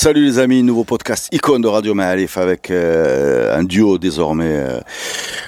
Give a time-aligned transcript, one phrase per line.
[0.00, 4.78] Salut les amis, nouveau podcast icône de Radio Maalif avec euh, un duo désormais euh,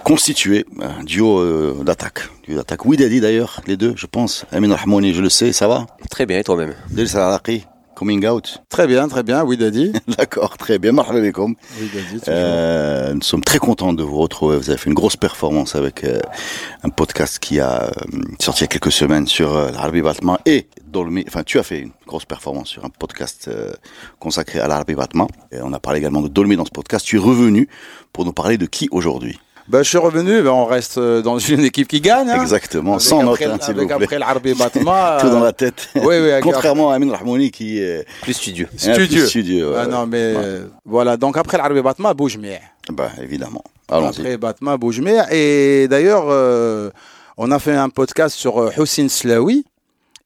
[0.03, 2.23] constitué, un duo euh, d'attaque.
[2.49, 2.85] Duo d'attaque.
[2.85, 4.45] Oui, Daddy d'ailleurs, les deux, je pense.
[4.51, 5.87] Amin Rahmouni, je le sais, ça va?
[6.11, 6.75] Très bien, et toi-même?
[7.07, 7.65] Salaraqi,
[8.01, 8.63] coming out.
[8.71, 9.93] Très bien, très bien, oui, Daddy.
[10.19, 10.93] D'accord, très bien.
[10.93, 11.21] Marhaba.
[11.21, 11.31] Oui,
[11.93, 12.23] Daddy.
[12.29, 14.57] Euh, nous sommes très contents de vous retrouver.
[14.57, 16.19] Vous avez fait une grosse performance avec euh,
[16.83, 17.91] un podcast qui a euh,
[18.41, 21.25] sorti il y a quelques semaines sur euh, l'Arabie Batma et Dolmi.
[21.29, 23.51] Enfin, tu as fait une grosse performance sur un podcast
[24.19, 25.27] consacré à l'Arabie Batma.
[25.53, 27.05] Et on a parlé également de Dolmi dans ce podcast.
[27.05, 27.69] Tu es revenu
[28.15, 29.39] pour nous parler de qui aujourd'hui?
[29.69, 32.29] Ben, je suis revenu, ben, on reste euh, dans une équipe qui gagne.
[32.29, 32.41] hein.
[32.43, 34.05] Exactement, Avec sans note, hein, s'il vous avec plaît.
[34.05, 35.19] après l'Arbi Batma.
[35.21, 35.89] Tout dans euh, la tête.
[35.95, 38.69] oui, oui, Contrairement à Amin Rahmouni qui est Plus studieux.
[38.73, 39.27] un peu Studieux.
[39.27, 39.73] studieux.
[39.77, 41.17] Ah non, mais euh, voilà.
[41.17, 42.59] Donc après l'Arbi Batma, Boujmir.
[42.93, 43.63] Bah, évidemment.
[43.89, 44.21] Allons-y.
[44.21, 45.27] Après Batma, Boujmir.
[45.31, 46.91] Et d'ailleurs, euh,
[47.37, 49.65] on a fait un podcast sur euh, Hussein Slaoui.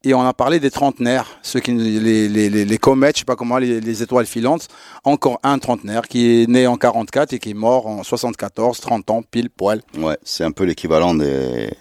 [0.07, 3.25] Et on a parlé des trentenaires, ceux qui, les, les, les, les comètes, je sais
[3.25, 4.67] pas comment, les, les étoiles filantes.
[5.03, 9.09] Encore un trentenaire qui est né en 44 et qui est mort en 74, 30
[9.09, 9.81] ans, pile poil.
[9.97, 11.71] Ouais, c'est un peu l'équivalent des,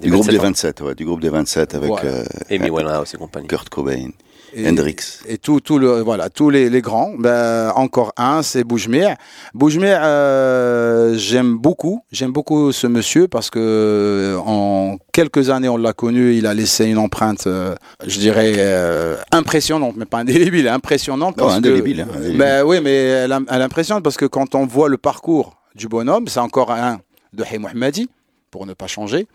[0.00, 0.42] Des du groupe 27 des ans.
[0.42, 2.04] 27, ouais, du groupe des 27 avec Voilà.
[2.08, 3.46] euh, Amy Winehouse et compagnie.
[3.46, 4.08] Kurt Cobain,
[4.54, 4.96] Et- Hendrix.
[5.28, 7.12] Et tout, tout le, voilà, tous les, les grands.
[7.18, 9.14] Ben, encore un, c'est Boujmir.
[9.54, 12.02] Boujmir, euh, j'aime beaucoup.
[12.12, 16.34] J'aime beaucoup ce monsieur parce que euh, en quelques années, on l'a connu.
[16.34, 17.74] Il a laissé une empreinte, euh,
[18.06, 21.36] je dirais, euh, impressionnante, mais pas indélébile, impressionnante.
[21.36, 22.38] Parce que- indélébile, hein, indélébile.
[22.38, 26.26] Ben oui, mais elle, elle impressionne parce que quand on voit le parcours du bonhomme,
[26.28, 26.98] c'est encore un
[27.32, 28.08] de Hay Mohammadi,
[28.50, 29.26] pour ne pas changer.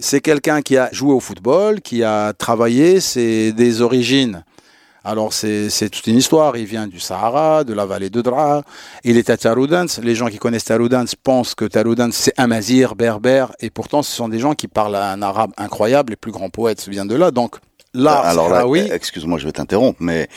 [0.00, 4.44] C'est quelqu'un qui a joué au football, qui a travaillé, c'est des origines.
[5.04, 8.62] Alors c'est toute une histoire, il vient du Sahara, de la vallée de Dra,
[9.02, 13.52] il est à Taroudans, les gens qui connaissent Taroudans pensent que Taroudans c'est amazir, berbère,
[13.60, 16.86] et pourtant ce sont des gens qui parlent un arabe incroyable, les plus grands poètes
[16.86, 17.56] viennent de là, donc
[17.94, 20.28] là, Alors là, oui, excuse-moi, je vais t'interrompre, mais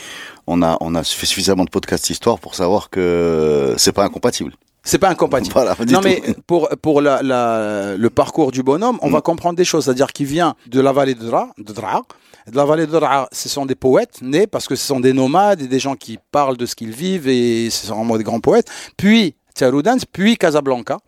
[0.46, 4.54] on a, on a fait suffisamment de podcasts histoire pour savoir que c'est pas incompatible.
[4.84, 5.52] C'est pas incompatible.
[5.54, 6.04] Voilà, non tout.
[6.04, 10.08] mais pour pour la, la- le parcours du bonhomme, on va comprendre des choses, c'est-à-dire
[10.12, 12.02] qu'il vient de la vallée de Dra, de Dra.
[12.46, 15.14] De la vallée de Dra, ce sont des poètes nés parce que ce sont des
[15.14, 18.24] nomades et des gens qui parlent de ce qu'ils vivent et ce sont vraiment des
[18.24, 18.68] grands poètes.
[18.98, 20.98] Puis Taroudans, puis Casablanca,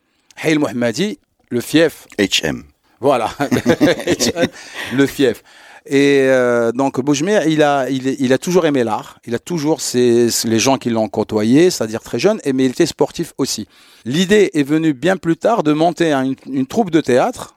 [0.43, 1.19] Haïl Mohammadi,
[1.50, 2.62] le fief, HM.
[3.00, 3.28] voilà,
[4.94, 5.43] le fief.
[5.88, 9.20] Et euh, donc Boujmir, il a, il, a toujours aimé l'art.
[9.24, 12.86] Il a toujours ses, les gens qui l'ont côtoyé, c'est-à-dire très jeune, mais il était
[12.86, 13.69] sportif aussi.
[14.04, 17.54] L'idée est venue bien plus tard de monter un- une, troupe de théâtre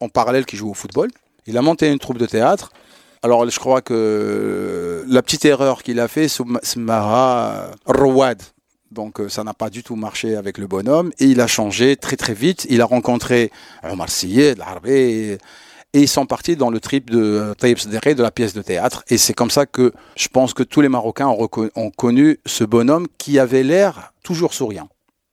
[0.00, 1.10] en parallèle qui joue au football.
[1.46, 2.72] Il a monté une troupe de théâtre.
[3.22, 8.42] Alors je crois que la petite erreur qu'il a fait, c'est Smara Rouad.
[8.90, 11.96] Donc euh, ça n'a pas du tout marché avec le bonhomme et il a changé
[11.96, 12.66] très très vite.
[12.68, 13.52] Il a rencontré
[13.84, 15.38] Omar Siyed, l'Arabé,
[15.92, 19.02] et, ils sont partis dans le trip de Taïb Sderé, de la pièce de théâtre.
[19.08, 23.06] Et c'est comme ça que je pense que tous les Marocains ont, connu ce bonhomme
[23.18, 24.88] qui avait l'air toujours souriant.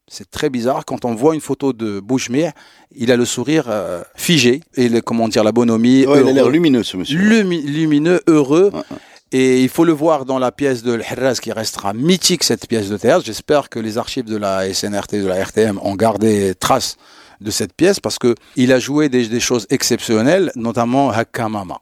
[0.09, 2.53] C'est très bizarre quand on voit une photo de Boujmir,
[2.95, 6.05] il a le sourire euh, figé et le, comment dire la bonhomie.
[6.05, 7.19] Ouais, il a l'air lumineux, ce monsieur.
[7.19, 8.71] Lumi- lumineux, heureux.
[8.73, 8.97] Ouais, ouais.
[9.33, 12.89] Et il faut le voir dans la pièce de L'Herraz qui restera mythique, cette pièce
[12.89, 13.25] de théâtre.
[13.25, 16.95] J'espère que les archives de la SNRT, de la RTM ont gardé trace
[17.41, 21.79] de cette pièce parce que il a joué des, des choses exceptionnelles, notamment Hakamama.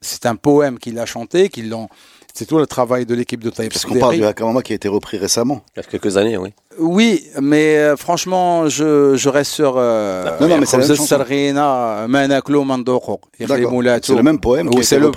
[0.00, 1.88] C'est un poème qu'il a chanté, qu'ils l'ont.
[2.34, 4.76] C'est tout le travail de l'équipe de Taïb Parce qu'on parle du Hakamama qui a
[4.76, 5.62] été repris récemment.
[5.76, 6.50] Il y a quelques années, oui.
[6.78, 9.74] Oui, mais euh, franchement, je, je reste sur.
[9.76, 10.86] Euh, Non, non, mais c'est le
[14.22, 15.10] même poème Oui, c'est le,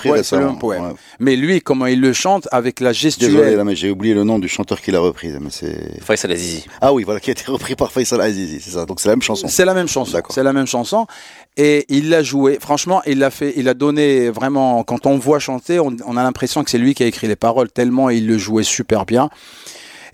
[0.45, 0.83] même poème.
[0.83, 0.93] Ouais.
[1.19, 3.31] Mais lui, comment il le chante avec la gestuelle.
[3.31, 5.29] Désolé, là, mais j'ai oublié le nom du chanteur qui l'a repris.
[5.39, 6.01] Mais c'est...
[6.03, 6.65] Faisal Azizi.
[6.81, 8.85] Ah oui, voilà, qui a été repris par Faisal Azizi, c'est ça.
[8.85, 9.47] Donc c'est la même chanson.
[9.47, 10.13] C'est la même chanson.
[10.13, 10.33] D'accord.
[10.33, 11.07] C'est la même chanson.
[11.57, 12.57] Et il l'a joué.
[12.59, 13.53] Franchement, il l'a fait.
[13.55, 14.83] Il a donné vraiment.
[14.83, 17.35] Quand on voit chanter, on, on a l'impression que c'est lui qui a écrit les
[17.35, 19.29] paroles tellement il le jouait super bien.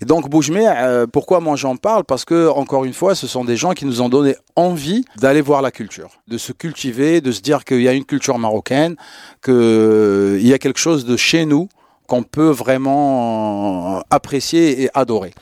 [0.02, 2.02] Et donc Boujmir, euh, pourquoi moi j'en parle?
[2.02, 5.40] Parce que encore une fois, ce sont des gens qui nous ont donné envie d'aller
[5.40, 8.96] voir la culture, de se cultiver, de se dire qu'il y a une culture marocaine,
[9.44, 11.68] qu'il y a quelque chose de chez nous
[12.08, 15.34] qu'on peut vraiment apprécier et adorer.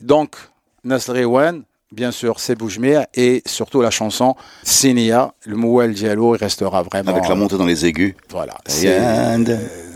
[0.00, 0.36] Donc
[0.82, 6.38] Nasr Ewan, bien sûr, c'est Boujmir et surtout la chanson Sinia, le Mouel Diallo, il
[6.38, 7.10] restera vraiment.
[7.10, 8.14] Avec la montée dans les aigus.
[8.30, 8.56] Voilà.
[8.64, 8.98] c'est-.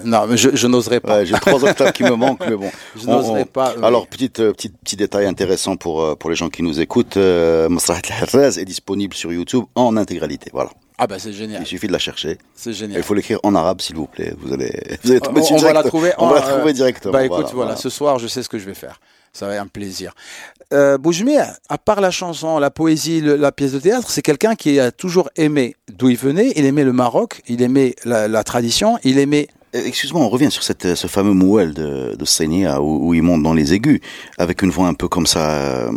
[0.05, 1.19] Non, mais je, je n'oserais pas.
[1.19, 2.71] Ouais, J'ai trois octaves qui me manquent, mais bon.
[2.97, 3.75] Je On- n'oserais on- pas.
[3.83, 7.17] Alors, petite, euh, petite, petit détail intéressant pour, euh, pour les gens qui nous écoutent.
[7.17, 10.51] Euh, Masrahat al-Harraz est disponible sur YouTube en intégralité.
[10.53, 10.71] Voilà.
[11.03, 11.63] Ah bah c'est génial.
[11.63, 12.37] Il suffit de la chercher.
[12.55, 12.99] C'est génial.
[12.99, 14.35] Il faut l'écrire en arabe, s'il vous plaît.
[14.39, 14.71] Vous allez,
[15.03, 16.13] vous allez tomber on, on va la trouver.
[16.19, 17.13] On en- va la trouver directement.
[17.13, 19.01] Bah écoute, voilà, ce soir, je sais ce que je vais faire.
[19.33, 20.13] Ça va être un plaisir.
[20.73, 24.55] Euh, Boujmir, à part la chanson, la poésie, le- la pièce de théâtre, c'est quelqu'un
[24.57, 26.53] qui a toujours aimé d'où il venait.
[26.57, 29.49] Il aimait le Maroc, il aimait la, la tradition, il aimait.
[29.75, 33.53] Euh, Excuse-moi, on revient sur euh, ce fameux mouel de, de où, il monte dans
[33.55, 34.01] les aigus
[34.39, 35.93] avec une voix un peu comme ça, euh,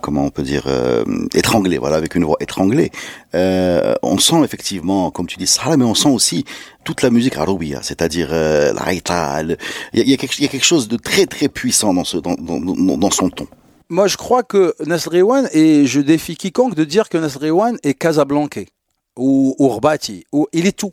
[0.00, 1.04] comment on peut dire, euh,
[1.34, 2.90] étranglée, voilà, avec une voix étranglée.
[3.34, 6.44] On sent effectivement, comme tu dis, Sahara, mais on sent aussi
[6.84, 8.82] toute la musique arabia, c'est-à-dire la
[9.92, 13.46] il y a, quelque- chose de très très puissant dans, ce, dans, son ton.
[13.88, 18.68] Moi, je crois que Nasrewan, et je défie quiconque de dire que Nasrewan est Casablancais
[19.16, 20.92] ou, ou Rbati, ou il est tout.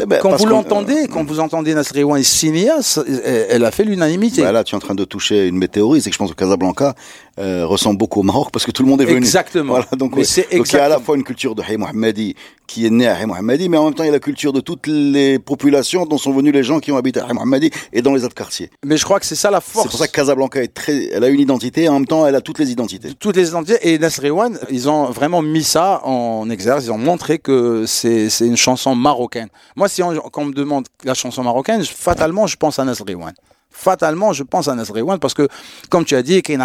[0.00, 3.70] Eh ben, quand vous l'entendez, quand vous entendez Nasrewan et Sinia, ça- elle elle a
[3.70, 4.42] fait l'unanimité.
[4.42, 6.36] Bah là, tu es en train de toucher une météorite, c'est que je pense que
[6.36, 6.94] Casablanca
[7.38, 9.18] euh, ressemble beaucoup au Maroc parce que tout le monde est venu.
[9.18, 9.72] Exactement.
[9.74, 10.46] Voilà, donc, Mais ouais.
[10.58, 12.34] donc il y a à la fois une culture de Hay Mohammadi
[12.72, 14.60] qui est née à Mohammadi, mais en même temps il y a la culture de
[14.60, 18.14] toutes les populations dont sont venus les gens qui ont habité à Mohammadi et dans
[18.14, 18.70] les autres quartiers.
[18.84, 19.88] Mais je crois que c'est ça la C'est force.
[19.90, 22.34] pour ça que Casablanca est très, elle a une identité et en même temps elle
[22.34, 23.10] a toutes les identités.
[23.18, 27.38] toutes les identités et Nasrewan, ils ont vraiment mis ça en exergue, ils ont montré
[27.38, 29.48] que c'est c'est une chanson marocaine.
[29.76, 32.84] Moi, si on, quand on me demande la chanson marocaine, je- fatalement, je pense à
[32.84, 33.32] Nasrewan.
[33.72, 35.48] Fatalement, je pense à Nasrewan parce que,
[35.90, 36.62] comme tu as dit, qu'il y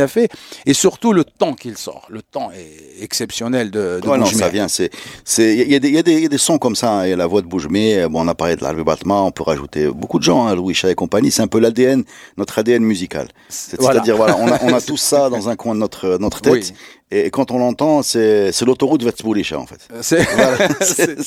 [0.00, 0.28] a fait,
[0.66, 2.06] et surtout le temps qu'il sort.
[2.08, 4.68] Le temps est exceptionnel de, de Ouais, non, ça vient.
[4.68, 4.90] C'est,
[5.24, 6.76] c'est, il y a des, il y a des, il y a des sons comme
[6.76, 6.90] ça.
[6.90, 8.06] hein, et la voix de Boujmé.
[8.08, 9.14] Bon, on a parlé de l'Arbi Batma.
[9.20, 11.30] On peut rajouter beaucoup de gens, hein, Louis Chat et compagnie.
[11.30, 12.04] C'est un peu l'ADN,
[12.36, 13.28] notre ADN musical.
[13.48, 14.00] C'est, Voilà.
[14.00, 16.40] à dire voilà, on a, on a tout ça dans un coin de notre, notre
[16.40, 16.52] tête.
[16.52, 16.72] Oui.
[17.16, 19.78] Et, quand on l'entend, c'est, l'autoroute vers Tboulicha, en fait.
[20.02, 20.68] C'est Voilà.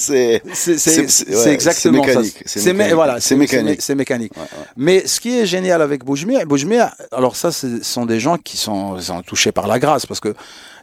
[1.45, 2.42] ouais, exactement mécanique, ça.
[2.45, 2.94] c'est C'est mé- mécanique.
[2.95, 3.81] voilà, C'est mécanique.
[3.81, 4.36] C'est mécanique.
[4.36, 4.66] Ouais, ouais.
[4.75, 8.57] Mais ce qui est génial avec Boujmir, Boujmir, alors ça, ce sont des gens qui
[8.57, 10.34] sont, sont touchés par la grâce, parce que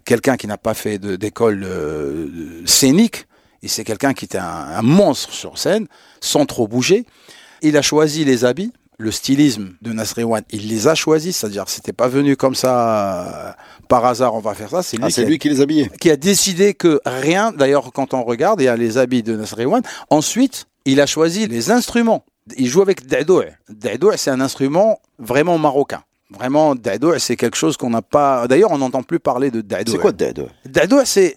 [0.05, 2.27] quelqu'un qui n'a pas fait d'école euh,
[2.65, 3.27] scénique,
[3.63, 4.45] et c'est quelqu'un qui était un,
[4.79, 5.87] un monstre sur scène,
[6.21, 7.05] sans trop bouger,
[7.63, 11.93] il a choisi les habits, le stylisme de Nasrewan, il les a choisis, c'est-à-dire c'était
[11.93, 13.53] pas venu comme ça euh,
[13.89, 15.61] par hasard, on va faire ça, c'est lui, Ah, qui, c'est a, lui qui les
[15.61, 15.91] habillait.
[16.01, 19.37] qui a décidé que rien, d'ailleurs quand on regarde, il y a les habits de
[19.37, 22.25] Nasrewan, ensuite il a choisi les instruments.
[22.59, 23.47] Il joue avec Dadoua.
[23.71, 26.03] Dadoua, c'est un instrument vraiment marocain.
[26.31, 28.47] Vraiment, Dadoua, c'est quelque chose qu'on n'a pas.
[28.49, 29.95] D'ailleurs, on n'entend plus parler de Dadoua.
[29.95, 31.37] C'est quoi Dead Dadoua, c'est.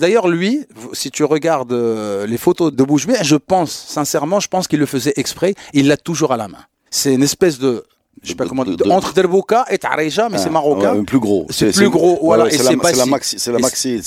[0.00, 4.66] D'ailleurs, lui, si tu regardes euh, les photos de Boujmé, je pense, sincèrement, je pense
[4.66, 5.54] qu'il le faisait exprès.
[5.74, 6.64] Il l'a toujours à la main.
[6.94, 7.84] C'est une espèce de.
[8.22, 8.86] Je sais pas comment de- dire.
[8.86, 10.94] de- Entre Derbouka et Tareja, mais c'est marocain.
[10.94, 11.46] Ouais, plus gros.
[11.50, 12.96] C'est plus gros, voilà, et c'est la, c'est basique.
[12.98, 14.00] la maxi, c'est la maxi.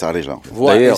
[0.54, 0.94] Voilà,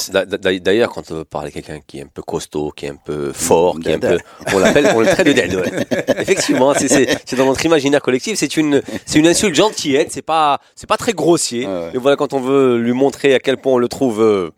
[0.61, 3.31] D'ailleurs, quand on parle à quelqu'un qui est un peu costaud, qui est un peu
[3.33, 4.19] fort, qui est un peu,
[4.53, 5.87] on l'appelle, on le traite de ouais.
[6.21, 10.87] Effectivement, c'est- dans notre imaginaire collectif, c'est une, c'est une insulte gentillette, c'est pas, c'est
[10.87, 11.65] pas très grossier.
[11.65, 11.91] Ouais.
[11.95, 14.51] Et voilà, quand on veut lui montrer à quel point on le trouve euh,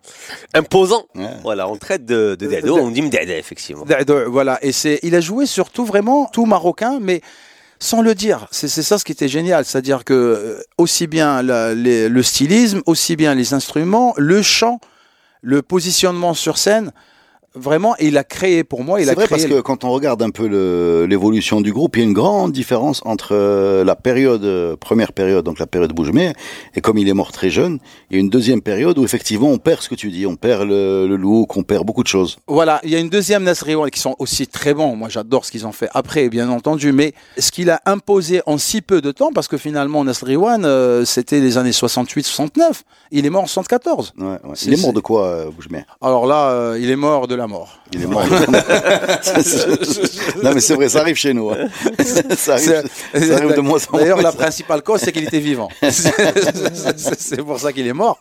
[0.53, 1.27] imposant, Ouais.
[1.43, 3.85] voilà, on le traite de, de dado, on dit dada, effectivement.
[4.27, 7.21] Voilà, et c'est, il a joué surtout vraiment tout marocain, mais
[7.79, 8.47] sans le dire.
[8.51, 13.35] C'est ça ce qui était génial, c'est-à-dire que euh, aussi bien le stylisme, aussi bien
[13.35, 14.79] les instruments, le chant,
[15.41, 16.91] le positionnement sur scène,
[17.55, 19.37] vraiment, il a créé pour moi, il C'est vrai créé.
[19.37, 20.45] parce que quand on regarde un peu
[21.07, 25.13] l'évolution du groupe, il y a une grande différence entre euh, la période, euh, première
[25.13, 26.33] période, donc la période Boujmer,
[26.75, 29.47] et comme il est mort très jeune, il y a une deuxième période où effectivement
[29.49, 32.07] on perd ce que tu dis, on perd le, le look, on perd beaucoup de
[32.07, 32.37] choses.
[32.47, 34.95] Voilà, il y a une deuxième Nasriwan qui sont aussi très bons.
[34.95, 36.91] Moi, j'adore ce qu'ils ont fait après, bien entendu.
[36.91, 41.05] Mais ce qu'il a imposé en si peu de temps, parce que finalement, Nasriwan, euh,
[41.05, 42.81] c'était les années 68-69.
[43.11, 44.13] Il est mort en 74.
[44.17, 47.79] Ouais, Il est mort de quoi, Boujmer Alors là, il est mort de la mort.
[47.93, 48.23] Il est mort.
[50.43, 51.49] non mais c'est vrai, ça arrive chez nous.
[51.49, 51.67] hein.
[52.37, 54.01] ça, arrive, ça arrive de moins en moins.
[54.01, 55.69] D'ailleurs, la principale cause, c'est qu'il était vivant.
[55.81, 58.19] c'est pour ça qu'il est mort.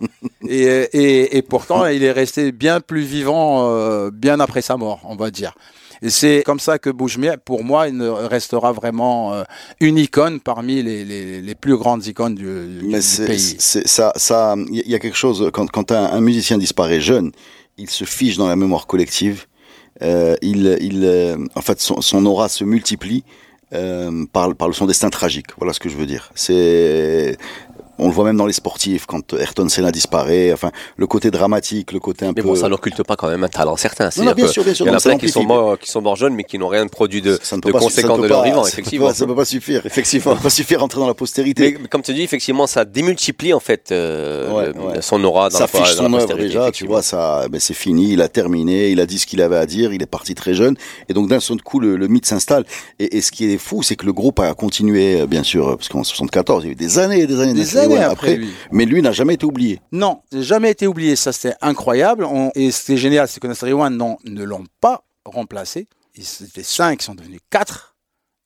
[0.49, 5.01] Et, et, et pourtant, il est resté bien plus vivant euh, bien après sa mort,
[5.05, 5.53] on va dire.
[6.01, 9.43] Et c'est comme ça que Boujmir, pour moi, il ne restera vraiment euh,
[9.81, 13.57] une icône parmi les, les, les plus grandes icônes du, du- Mais du c'est, pays.
[13.59, 17.33] ça, ça, il y a quelque chose quand, quand un, un musicien disparaît jeune,
[17.79, 19.47] il se fiche dans la mémoire collective.
[20.03, 23.25] Euh, il, il, euh, en fait, son, son aura se multiplie
[23.73, 25.47] euh, par, par son destin tragique.
[25.59, 26.31] Voilà ce que je veux dire.
[26.35, 27.37] C'est
[27.99, 30.53] on le voit même dans les sportifs quand Ayrton Senna disparaît.
[30.53, 32.49] Enfin, le côté dramatique, le côté un Mais peu.
[32.49, 34.09] bon, ça n'occulte pas quand même un talent certain.
[34.17, 34.87] Non, non, bien sûr, bien sûr.
[34.87, 36.69] Il y en a plein qui sont, morts, qui sont morts jeunes, mais qui n'ont
[36.69, 39.13] rien produit de, ne peut de ne conséquent de leur vivant, effectivement.
[39.13, 39.85] Ça peut pas suffire.
[39.85, 40.33] Effectivement.
[40.33, 41.73] Ça peut pas suffire à entrer dans la postérité.
[41.73, 45.03] Mais, mais comme tu dis, effectivement, ça démultiplie en fait euh, Ouais, le- ouais.
[45.03, 47.75] son aura dans ça la, fiche dans son œuvre déjà, tu vois, ça, ben c'est
[47.75, 50.35] fini, il a terminé, il a dit ce qu'il avait à dire, il est parti
[50.35, 50.77] très jeune,
[51.09, 52.65] et donc d'un seul coup le, le mythe s'installe.
[52.99, 55.77] Et, et ce qui est fou, c'est que le groupe a continué, euh, bien sûr,
[55.77, 58.37] parce qu'en 74, il y a eu des années et des années, Des ouais, après
[58.37, 58.51] lui.
[58.73, 59.81] mais lui n'a jamais été oublié.
[59.93, 61.17] Non, jamais été oublié.
[61.17, 62.25] Ça, c'était incroyable.
[62.25, 65.89] On- et ce qui est génial, c'est que One non, ne l'ont pas remplacé.
[66.15, 67.95] Ils étaient cinq, ils sont devenus quatre.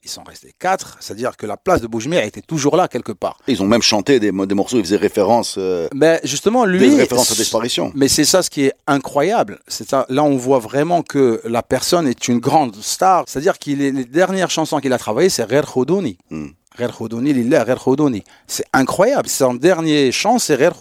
[0.05, 0.97] Ils sont restés quatre.
[0.99, 3.39] C'est-à-dire que la place de Boujmir était toujours là quelque part.
[3.47, 6.81] Ils ont même chanté des, mo- des morceaux, ils faisaient référence, euh, Mais justement, lui.
[6.91, 7.93] des références à disparition.
[7.95, 9.61] Mais c'est ça ce qui est incroyable.
[9.69, 10.05] C'est ça.
[10.09, 13.23] Là, on voit vraiment que la personne est une grande star.
[13.29, 16.19] C'est-à-dire est les dernières chansons qu'il a travaillées, c'est Rer Khodouni.
[16.31, 16.49] Hmm.
[18.47, 19.29] C'est incroyable.
[19.29, 20.73] Son dernier chant, c'est Rer.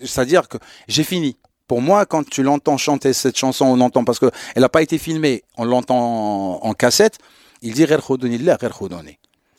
[0.00, 0.58] C'est-à-dire que
[0.88, 1.36] j'ai fini.
[1.68, 4.82] Pour moi, quand tu l'entends chanter cette chanson, on entend parce que elle n'a pas
[4.82, 7.18] été filmée, on l'entend en, cassette.
[7.62, 8.00] Il dit Rer.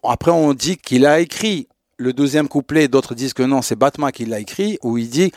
[0.03, 4.11] Après, on dit qu'il a écrit le deuxième couplet, d'autres disent que non, c'est Batma
[4.11, 5.31] qui l'a écrit, où il dit.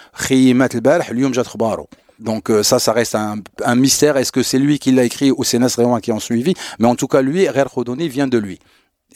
[2.18, 4.16] Donc euh, ça, ça reste un, mystère.
[4.16, 6.88] Est-ce que c'est lui qui l'a écrit ou c'est Nasr Rewan qui en suivi Mais
[6.88, 7.66] en tout cas, lui, Rer
[8.08, 8.58] vient de lui.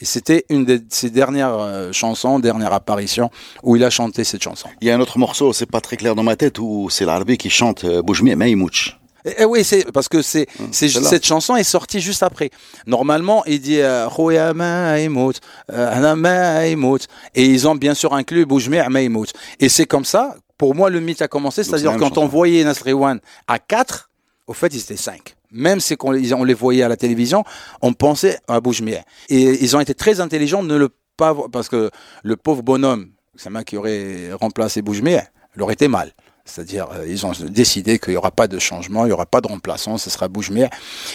[0.01, 3.31] Et c'était une de ses dernières euh, chansons, dernière apparition,
[3.63, 4.69] où il a chanté cette chanson.
[4.81, 7.05] Il y a un autre morceau, c'est pas très clair dans ma tête, où c'est
[7.05, 8.97] l'Arabie qui chante euh, Boujmi Maïmouch.
[9.25, 11.09] Et, et oui, c'est parce que c'est, c'est celle-là.
[11.09, 12.51] cette chanson est sortie juste après.
[12.87, 15.35] Normalement, il dit euh, Khoya Maïmout,
[15.73, 19.27] euh, Ana Maïmout, et ils ont bien sûr inclus Boujmi Maïmout.
[19.59, 20.37] Et c'est comme ça.
[20.57, 24.11] Pour moi, le mythe a commencé, c'est-à-dire quand on voyait Nasri One à 4,
[24.47, 27.45] au fait, ils étaient 5 même si on les, on les voyait à la télévision,
[27.83, 29.01] on pensait à Bouchemier.
[29.29, 31.91] Et ils ont été très intelligents de ne le pas parce que
[32.23, 35.21] le pauvre bonhomme, c'est qui aurait remplacé Bouchemier,
[35.55, 36.13] l'aurait été mal.
[36.51, 39.41] C'est-à-dire, euh, ils ont décidé qu'il n'y aura pas de changement, il n'y aura pas
[39.41, 40.69] de remplaçant, ce sera Boujmir.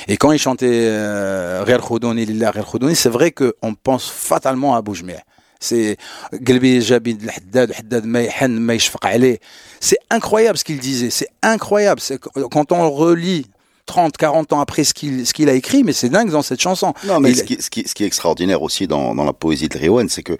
[0.07, 5.19] Et quand ils chantaient euh, Riyad Khoudouni, c'est vrai qu'on pense fatalement à Boujmir.
[5.59, 5.97] C'est
[9.79, 12.01] C'est incroyable ce qu'il disait, c'est incroyable.
[12.51, 13.47] Quand on relit
[13.85, 16.93] 30, 40 ans après ce qu'il a écrit, mais c'est dingue dans cette chanson.
[17.05, 19.33] Non, mais Il- ce qui, ce, qui, ce qui est extraordinaire aussi dans, dans la
[19.33, 20.37] poésie de Riwan, c'est que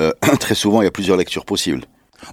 [0.00, 1.82] euh, très souvent, il y a plusieurs lectures possibles.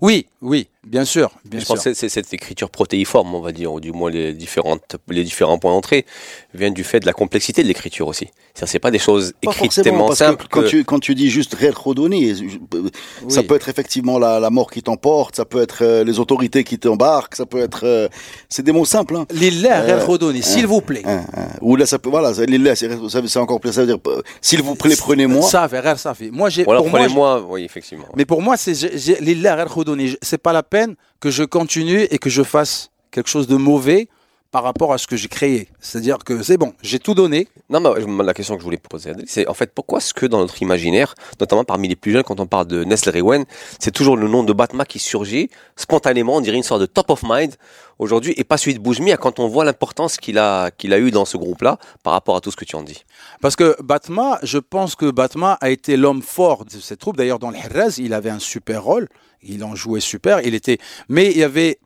[0.01, 1.75] Oui, oui, bien sûr, bien Je sûr.
[1.75, 5.24] pense que c'est cette écriture protéiforme, on va dire, ou du moins les, différentes, les
[5.24, 6.06] différents points d'entrée,
[6.54, 8.27] viennent du fait de la complexité de l'écriture aussi.
[8.54, 11.00] C'est-à-dire, c'est pas des choses Pas écrites tellement parce simples que quand, que- tu, quand
[11.00, 12.32] tu dis juste Rer Khodoni,
[12.74, 12.89] euh,
[13.27, 16.63] ça peut être effectivement la, la mort qui t'emporte, ça peut être euh, les autorités
[16.63, 17.86] qui t'embarquent, ça peut être...
[17.86, 18.08] euh,
[18.50, 19.15] c'est des mots simples.
[19.18, 19.25] Hein.
[19.32, 21.01] Euh, Khodouni, s'il vous plaît.
[21.06, 21.48] Hein, hein.
[21.62, 22.10] Ou là, ça peut...
[22.10, 22.89] Voilà, là, c'est
[23.27, 23.72] c'est encore plus...
[23.74, 25.42] Ça veut dire, euh, s'il vous plaît, prenez-moi.
[25.50, 26.30] Ça fait, ça fait.
[26.32, 28.06] Moi, j'ai, Voilà, pour moi, prenez-moi, oui, effectivement.
[28.15, 28.74] Mais pour moi, c'est
[29.74, 30.08] Khodouni.
[30.10, 30.75] Je- C'est pas la peine
[31.20, 34.10] que je continue et que je fasse quelque chose de mauvais
[34.55, 35.67] par rapport à ce que j'ai créé.
[35.82, 37.50] C'est-à-dire que c'est bon, j'ai tout donné.
[37.70, 40.39] Non, mais la question que je voulais poser, c'est en fait pourquoi est-ce que dans
[40.39, 43.44] notre imaginaire, notamment parmi les plus jeunes, quand on parle de Nestle Rewen,
[43.79, 47.10] c'est toujours le nom de Batma qui surgit spontanément, on dirait une sorte de top
[47.10, 47.55] of mind
[48.00, 51.12] aujourd'hui, et pas celui de Boujmia quand on voit l'importance qu'il a, qu'il a eu
[51.12, 53.03] dans ce groupe-là par rapport à tout ce que tu en dis.
[53.41, 57.17] Parce que Batma, je pense que Batma a été l'homme fort de cette troupe.
[57.17, 59.10] D'ailleurs, dans le Herraz, il avait un super rôle.
[59.46, 60.42] Il en jouait super.
[60.42, 60.78] Il était,
[61.10, 61.80] mais il y avait,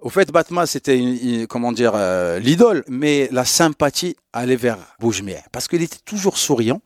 [0.00, 2.84] au fait, Batma, c'était, comment dire, euh, l'idole.
[2.88, 5.42] Mais la sympathie allait vers Boujmir.
[5.52, 6.80] Parce qu'il était toujours souriant.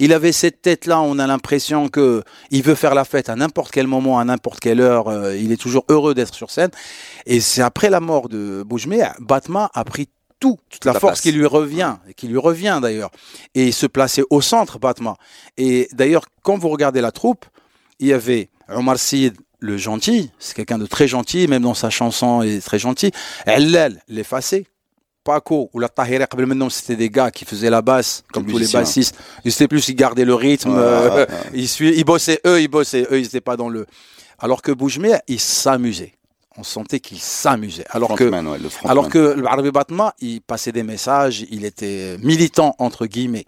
[0.00, 3.70] Il avait cette tête-là, on a l'impression que il veut faire la fête à n'importe
[3.70, 5.06] quel moment, à n'importe quelle heure.
[5.08, 6.70] euh, il est toujours heureux d'être sur scène.
[7.26, 10.08] Et c'est après la mort de Boujmir, Batma a pris
[10.40, 11.20] tout, toute la, La force place.
[11.20, 13.10] qui lui revient, et qui lui revient d'ailleurs,
[13.54, 15.16] et se plaçait au centre, Batma.
[15.56, 17.44] Et d'ailleurs, quand vous regardez la troupe,
[18.00, 21.90] il y avait Omar Sid, le gentil, c'est quelqu'un de très gentil, même dans sa
[21.90, 23.10] chanson, il est très gentil.
[23.46, 24.66] Ellel, l'effacé.
[25.24, 28.68] Paco ou la Tahira maintenant c'était des gars qui faisaient la basse comme tous les
[28.68, 29.16] bassistes
[29.46, 33.20] ils étaient plus ils gardaient le rythme euh, ils, ils bossaient eux ils bossaient eux
[33.20, 33.86] ils n'étaient pas dans le
[34.38, 36.12] alors que Boujmé il s'amusait
[36.56, 37.84] on sentait qu'il s'amusait.
[37.90, 38.30] Alors, que,
[38.86, 43.44] alors que le Batma, il passait des messages, il était militant, entre guillemets.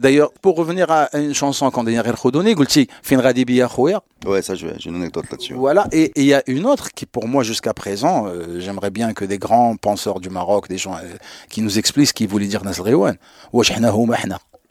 [0.00, 4.40] D'ailleurs, pour revenir à une chanson qu'on dit Khodouni, Gulti, Fin Radibi Ya Khouya, Ouais,
[4.40, 5.52] ça, je vais- j'ai une anecdote là-dessus.
[5.54, 9.12] voilà, et il y a une autre qui, pour moi, jusqu'à présent, euh, j'aimerais bien
[9.12, 11.16] que des grands penseurs du Maroc, des gens euh,
[11.50, 13.16] qui nous expliquent ce qu'ils voulaient dire Nasr Rewan.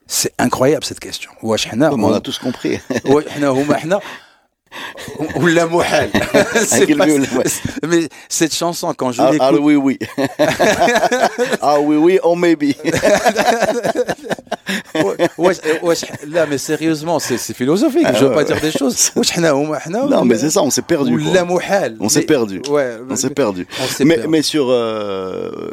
[0.08, 1.30] C'est incroyable cette question.
[1.94, 2.80] On a tous compris.
[4.69, 5.41] Wash hna houma hna.
[5.41, 6.11] Ou la Mouhal.
[6.67, 7.45] C'est Quel pas- vieux, ouais.
[7.89, 9.99] Mais cette chanson, quand je Ah, ah, l'écoute, oui, oui.
[11.63, 12.75] ah oui, oui, oh maybe.
[14.95, 15.95] Ouais, ouais, ouais,
[16.29, 18.07] là, mais sérieusement, c'est c'est philosophique.
[18.15, 18.45] je veux ouais, pas ouais.
[18.45, 19.11] dire des choses.
[19.17, 21.17] Ouais, حنا هما- حنا Non, ولا- mais c'est ça, on s'est perdu.
[21.19, 21.31] quoi.
[21.33, 21.97] ولا محال.
[22.01, 22.61] On s'est Mais- perdu.
[22.69, 23.67] Ouais, On s'est perdu.
[23.83, 24.29] on s'est Mais, perdu.
[24.31, 25.71] mais sur euh,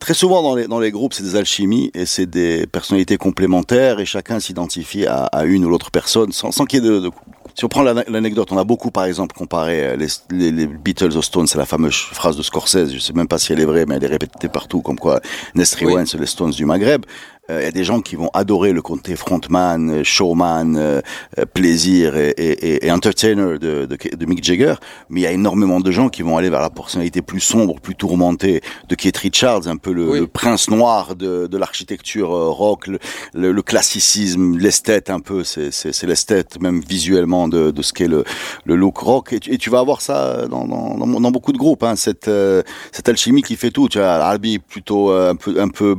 [0.00, 4.00] très souvent dans les dans les groupes, c'est des alchimies et c'est des personnalités complémentaires
[4.00, 6.98] et chacun s'identifie à, à une ou l'autre personne sans, sans qu'il y ait de,
[7.00, 7.10] de-
[7.55, 10.67] Si on prend l'ane- l'anecdote, on a beaucoup par exemple comparé euh, les, les, les
[10.67, 12.93] Beatles aux Stones, c'est la fameuse phrase de Scorsese.
[12.93, 15.19] Je sais même pas si elle est vraie, mais elle est répétée partout, comme quoi
[15.55, 15.93] Nesri Oui.
[16.05, 17.05] C'est les Stones du Maghreb.
[17.49, 21.01] Euh, Il y a des gens qui vont adorer le côté frontman, euh, showman, euh,
[21.37, 24.75] euh, plaisir et, et, et- et entertainer de, de, de Mick Jagger,
[25.09, 27.79] mais il y a énormément de gens qui vont aller vers la personnalité plus sombre,
[27.79, 30.19] plus tourmentée de Keith Richards, un peu le, Oui.
[30.19, 32.99] le prince noir de, de l'architecture euh, rock, le,
[33.33, 38.23] le, le classicisme, l'esthète un peu, c'est l'esthète même visuellement de, de ce qu'est le,
[38.65, 41.51] le look rock, et tu, et tu vas avoir ça dans, dans, dans, dans beaucoup
[41.53, 43.87] de groupes, hein, cette, euh, cette alchimie qui fait tout.
[43.89, 44.37] Tu as
[44.67, 45.95] plutôt euh, un peu, un peu,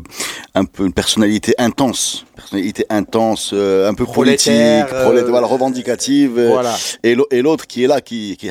[0.55, 6.39] un peu une personnalité personnalité intense, personnalité intense, euh, un peu politique, euh, voilà, revendicative.
[6.39, 6.63] Euh,
[7.03, 8.51] et l'autre qui est là, qui qui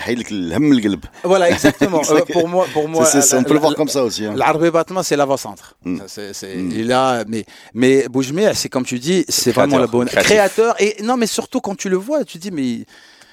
[1.24, 2.01] Voilà, exactement.
[2.31, 4.25] pour moi, pour moi, on peut le voir comme ça aussi.
[4.25, 4.34] Hein.
[4.36, 5.75] L'Arabie Batman, c'est l'avant-centre.
[5.84, 5.98] Mm.
[5.98, 6.72] Mm.
[6.75, 10.25] Il a, mais mais Boujmé, c'est comme tu dis, c'est vraiment la bonne créateur.
[10.25, 10.81] créateur.
[10.81, 12.86] Et non, mais surtout quand tu le vois, tu dis mais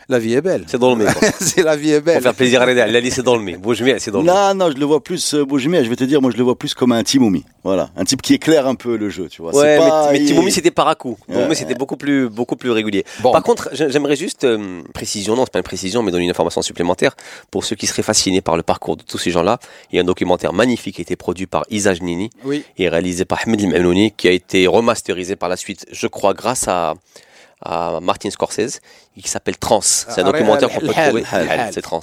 [0.08, 0.64] la vie est belle.
[0.66, 1.28] C'est dans le quoi.
[1.40, 2.22] c'est la vie est Pour belle.
[2.22, 3.00] faire plaisir à Reda.
[3.00, 3.42] Dit c'est dans le
[3.74, 4.26] je mets, c'est dans le.
[4.26, 6.56] Non, non, je le vois plus, euh, je vais te dire, moi je le vois
[6.56, 7.44] plus comme un Timoumi.
[7.64, 9.54] Voilà, un type qui éclaire un peu le jeu, tu vois.
[9.54, 11.18] Ouais, C'est pas- mais, mais il- Timomi c'était par à coup.
[11.28, 11.54] Ouais.
[11.54, 13.04] C'était beaucoup plus, beaucoup plus régulier.
[13.22, 13.32] Bon.
[13.32, 16.30] Par contre, j'ai- j'aimerais juste euh, précision, non, c'est pas une précision, mais donner une
[16.30, 17.16] information supplémentaire
[17.50, 19.58] pour ceux qui seraient fascinés par le parcours de tous ces gens-là.
[19.90, 22.62] Il y a un documentaire magnifique qui a été produit par Isa Nini Oui.
[22.78, 26.68] et réalisé par Ahmed El qui a été remasterisé par la suite, je crois, grâce
[26.68, 26.94] à,
[27.62, 28.80] à Martin Scorsese,
[29.20, 29.80] qui s'appelle Trans.
[29.80, 31.24] C'est un Ah, documentaire qu'on peut trouver.
[31.72, 32.00] C'est Trans.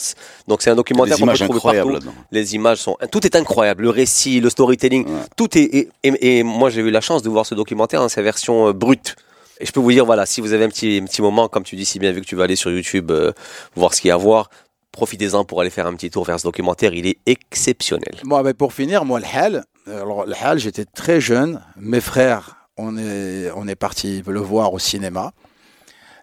[0.48, 2.00] Donc c'est un documentaire qu'on peut trouver partout.
[2.32, 3.84] Les images sont, tout est incroyable.
[3.84, 5.20] Le récit, le storytelling, Ouais.
[5.38, 8.10] tout est, et, et- et moi j'ai eu la chance de voir ce documentaire dans
[8.10, 9.16] sa version euh, brute.
[9.60, 11.64] Et je peux vous dire, voilà, si vous avez un petit, un petit moment, comme
[11.64, 13.32] tu dis si bien, vu que tu vas aller sur YouTube, euh,
[13.76, 14.50] voir ce qu'il y a à voir,
[14.92, 16.94] profitez-en pour aller faire un petit tour vers ce documentaire.
[16.96, 18.16] Il est exceptionnel.
[18.24, 21.62] Moi, ben, pour finir, moi, le Hal, alors, le Hal, j'étais très jeune.
[21.78, 25.34] Mes frères, on est, on est parti le voir au cinéma.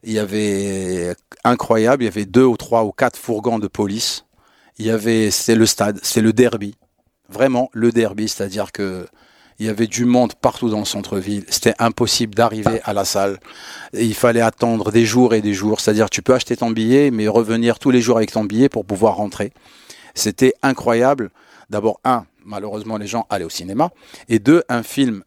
[0.02, 1.14] Il y avait
[1.44, 4.24] incroyable, il y avait deux ou trois ou quatre fourgons de police.
[4.78, 6.74] Il y avait, c'est le stade, c'est le derby.
[7.28, 9.06] Vraiment, le derby, c'est-à-dire que
[9.58, 11.44] il y avait du monde partout dans le centre-ville.
[11.50, 13.38] C'était impossible d'arriver à la salle.
[13.92, 15.80] Il fallait attendre des jours et des jours.
[15.80, 18.86] C'est-à-dire, tu peux acheter ton billet, mais revenir tous les jours avec ton billet pour
[18.86, 19.52] pouvoir rentrer.
[20.14, 21.30] C'était incroyable.
[21.68, 23.90] D'abord, un, malheureusement, les gens allaient au cinéma.
[24.30, 25.24] Et deux, un film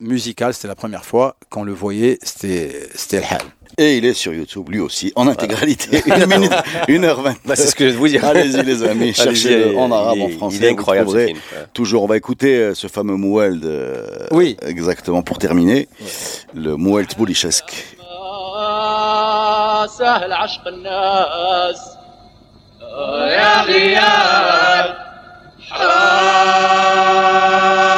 [0.00, 3.40] musical, c'était la première fois qu'on le voyait, c'était c'était le Hal.
[3.78, 6.02] Et il est sur YouTube, lui aussi, en intégralité.
[6.06, 6.52] Une minute,
[6.88, 7.36] une heure vingt.
[7.44, 8.24] Bah, c'est ce que je vais vous dire.
[8.24, 10.56] Allez-y les amis, cherchez-le Allez-y, en arabe, il en est- français.
[10.56, 11.40] Il est vous incroyable ce trouverez film.
[11.52, 11.66] Ouais.
[11.74, 14.56] Toujours, on va écouter euh, ce fameux Moueld, euh, Oui.
[14.62, 15.88] exactement, pour terminer.
[16.54, 17.96] Le Moueld Boulichesque.
[18.58, 21.78] آه، سهل عشق الناس
[22.82, 24.96] آه، يا غياب
[25.60, 27.89] حرام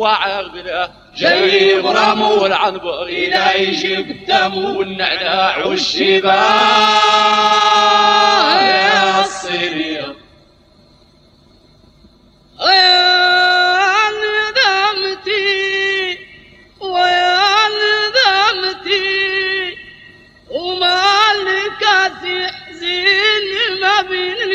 [0.00, 6.24] وعربنا جايب رمو والعنبر إلى يجيب دمو والنعناع والشباب
[8.62, 10.20] يا الصيرير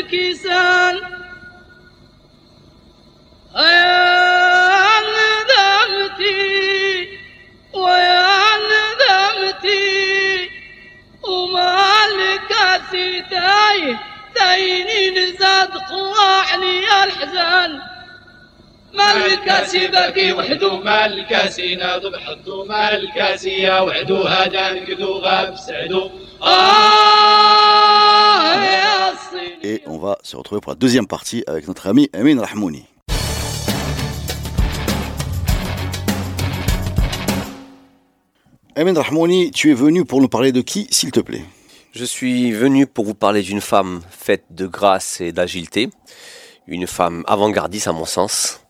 [0.06, 1.00] الكيسان
[3.56, 4.05] أيوه
[13.29, 13.99] تايه
[14.35, 17.79] تاينين زاد قواعني الحزان
[18.93, 26.09] مالكاسي بكي وحدو مالكاسي ناض بحدو مالكاسي يا وحدو هدان كدو غاب سعدو
[26.43, 26.53] آه
[28.53, 32.39] يا الصين Et on va se retrouver pour la deuxième partie avec notre ami Amin
[32.41, 32.85] Rahmouni.
[38.75, 41.43] Amin Rahmouni, tu es venu pour nous parler de qui, s'il te plaît
[41.96, 45.88] Je suis venu pour vous parler d'une femme faite de grâce et d'agilité,
[46.66, 48.60] une femme avant-gardiste à mon sens,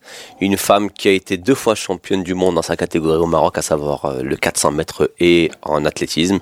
[0.41, 3.59] une femme qui a été deux fois championne du monde dans sa catégorie au Maroc,
[3.59, 6.39] à savoir euh, le 400 mètres et en athlétisme,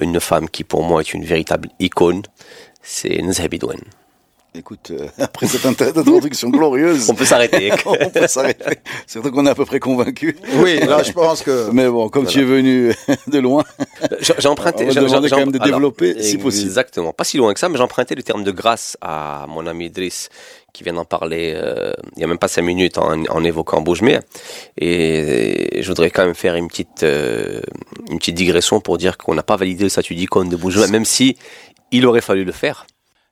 [0.00, 2.22] une femme qui pour moi est une véritable icône,
[2.82, 3.84] c'est Bidouane.
[4.56, 7.70] Écoute, euh, après cette int- introduction glorieuse, On peut s'arrêter.
[7.86, 8.78] on peut s'arrêter.
[9.06, 10.36] Surtout qu'on est à peu près convaincu.
[10.54, 11.70] Oui, là, je pense que.
[11.72, 12.92] Mais bon, comme tu es venu
[13.26, 13.64] de loin,
[14.20, 14.90] J'ai emprunté.
[14.90, 16.66] J'ai- quand même de alors, développer, si possible.
[16.68, 17.12] Exactement.
[17.12, 19.86] Pas si loin que ça, mais j'ai emprunté le terme de grâce à mon ami
[19.86, 20.28] Idriss
[20.72, 23.80] qui vient d'en parler euh, il y a même pas cinq minutes en, en évoquant
[23.80, 24.18] Boujmé.
[24.78, 27.60] Et je voudrais quand même faire une petite euh,
[28.10, 31.04] une petite digression pour dire qu'on n'a pas validé le statut d'icône de Boujmé, même
[31.06, 31.36] si
[31.92, 32.86] il aurait fallu le faire.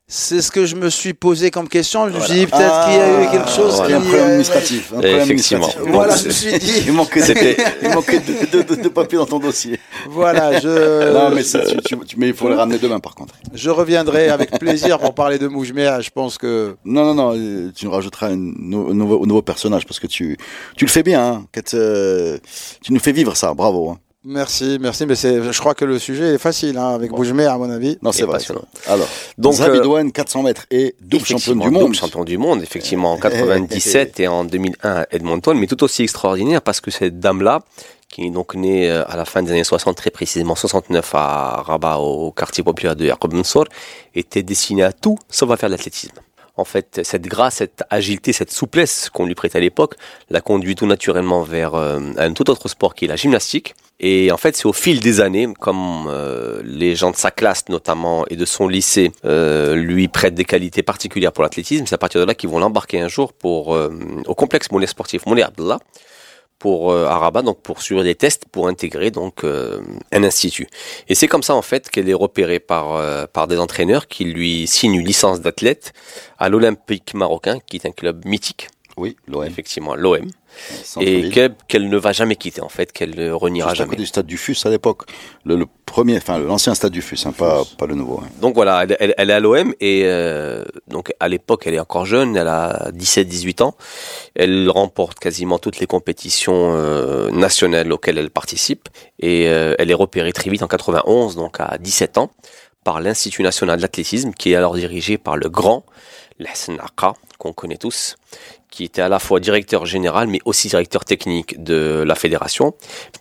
[0.06, 2.10] C'est ce que je me suis posé comme question.
[2.10, 3.92] Je me suis dit peut-être qu'il y a eu quelque chose a qui.
[3.94, 4.92] un problème euh, administratif.
[4.92, 5.64] Un problème Effectivement.
[5.66, 5.90] administratif.
[5.92, 6.72] Bon, Voilà, je me suis dit.
[6.86, 9.80] Il manquait, de, C'était- il manquait de, de, de, de papier dans ton dossier.
[10.10, 11.12] Voilà, je.
[11.14, 13.34] non, mais, tu, tu- tu- mais il faut le ramener demain, par contre.
[13.54, 16.02] Je reviendrai avec plaisir pour parler de Moujmea.
[16.02, 16.76] Je pense que.
[16.84, 20.36] Non, non, non, euh, tu nous rajouteras un nou- nouveau, personnage parce que tu,
[20.76, 21.24] tu le fais bien.
[21.24, 22.36] Hein, euh,
[22.82, 23.88] tu nous fais vivre ça, bravo.
[23.88, 23.98] Hein.
[24.24, 25.04] Merci, merci.
[25.04, 27.98] Mais c'est, je crois que le sujet est facile hein, avec Boujmea, à mon avis.
[28.00, 28.38] Non, c'est vrai.
[28.86, 31.82] Alors, Donc, Zabi euh, Douane, 400 mètres et double champion du monde.
[31.82, 36.02] double champion du monde, effectivement, en 97 et en 2001 à Edmonton, mais tout aussi
[36.02, 37.60] extraordinaire parce que cette dame-là,
[38.08, 41.62] qui est donc née euh, à la fin des années 60, très précisément 69 à
[41.62, 43.66] Rabat, au quartier populaire de Yaqub Mansour,
[44.14, 46.14] était destinée à tout sauf à faire de l'athlétisme.
[46.56, 49.96] En fait, cette grâce, cette agilité, cette souplesse qu'on lui prêtait à l'époque,
[50.30, 53.74] l'a conduit tout naturellement vers euh, un tout autre sport qui est la gymnastique.
[54.00, 57.68] Et en fait, c'est au fil des années, comme euh, les gens de sa classe
[57.68, 61.98] notamment et de son lycée euh, lui prêtent des qualités particulières pour l'athlétisme, c'est à
[61.98, 63.90] partir de là qu'ils vont l'embarquer un jour pour euh,
[64.26, 65.78] au complexe Moulay sportif Moulay Abdallah
[66.64, 69.80] pour euh, à Rabat, donc pour suivre des tests pour intégrer donc euh,
[70.12, 70.66] un institut.
[71.08, 74.24] Et c'est comme ça en fait qu'elle est repérée par euh, par des entraîneurs qui
[74.24, 75.92] lui signent une licence d'athlète
[76.38, 79.44] à l'Olympique marocain, qui est un club mythique, Oui, l'OM.
[79.44, 80.20] effectivement, l'OM,
[81.00, 81.30] et
[81.68, 83.96] qu'elle ne va jamais quitter en fait, qu'elle ne reniera Juste jamais.
[83.96, 85.02] du stade du FUS à l'époque.
[85.44, 88.20] Le, le premier, enfin, l'ancien stade du FUS, hein, pas, pas le nouveau.
[88.22, 88.28] hein.
[88.40, 91.80] Donc voilà, elle, elle- elle est à l'OM et euh, donc à l'époque elle est
[91.80, 93.74] encore jeune, elle a 17-18 ans.
[94.36, 99.94] Elle remporte quasiment toutes les compétitions euh, nationales auxquelles elle participe et euh, elle est
[99.94, 102.30] repérée très vite en 91, donc à 17 ans,
[102.84, 105.84] par l'Institut national de l'athlétisme qui est alors dirigé par le grand
[106.40, 108.16] Aqqa, qu'on connaît tous,
[108.70, 112.74] qui était à la fois directeur général mais aussi directeur technique de la fédération.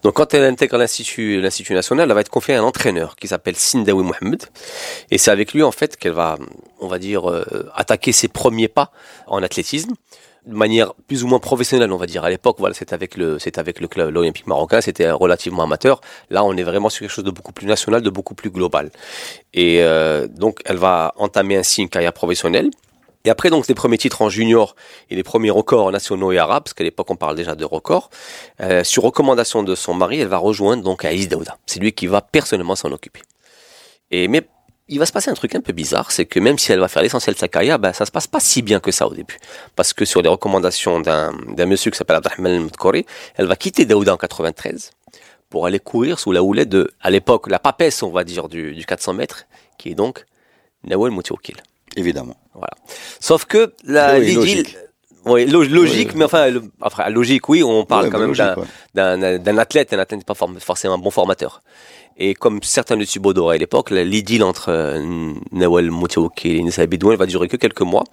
[0.04, 1.42] Donc quand elle intègre l'institut
[1.74, 4.44] national, elle va être confiée à un entraîneur qui s'appelle Sindawi Mohamed
[5.12, 6.38] et c'est avec lui en fait qu'elle va
[6.80, 8.92] on va dire euh, attaquer ses premiers pas
[9.28, 9.94] en athlétisme
[10.46, 12.24] de manière plus ou moins professionnelle, on va dire.
[12.24, 16.02] À l'époque, voilà, c'était avec le, avec le club l'Olympique marocain, c'était relativement amateur.
[16.30, 18.92] Là, on est vraiment sur quelque chose de beaucoup plus national, de beaucoup plus global.
[19.54, 22.70] Et euh, donc, elle va entamer ainsi une carrière professionnelle.
[23.26, 24.76] Et après, donc, les premiers titres en junior
[25.10, 28.10] et les premiers records nationaux et arabes, parce qu'à l'époque, on parle déjà de records,
[28.60, 31.58] euh, sur recommandation de son mari, elle va rejoindre donc Aïs Daouda.
[31.66, 33.22] C'est lui qui va personnellement s'en occuper.
[34.12, 34.46] Et, mais
[34.90, 36.90] il va se passer un truc un peu bizarre, c'est que même si elle va
[36.90, 39.14] faire l'essentiel de sa carrière, ben, ça se passe pas si bien que ça au
[39.14, 39.38] début.
[39.78, 43.06] Parce que sur les recommandations d'un, d'un monsieur qui s'appelle Abdelrahman Moudkori,
[43.36, 44.92] elle va quitter Daouda en 93
[45.50, 48.74] pour aller courir sous la houlette de, à l'époque, la papesse, on va dire, du,
[48.74, 49.46] du 400 mètres,
[49.78, 50.26] qui est donc
[50.84, 51.56] Nawal Moutiokil.
[51.96, 52.36] Évidemment.
[52.54, 52.74] Voilà.
[53.20, 54.36] Sauf que la Oui,
[55.26, 56.16] oui, lo- logique, Oui.
[56.18, 58.56] mais enfin, le- enfin, logique, oui, on parle Ouais, quand bah,
[58.96, 61.62] même d'un, athlète, un athlète n'est pas forcément un bon formateur.
[62.18, 65.02] Et comme certains le subodorent à l'époque, l'idylle entre euh,
[65.52, 68.04] Moutiaouk et Nissa Bidouin va durer que quelques mois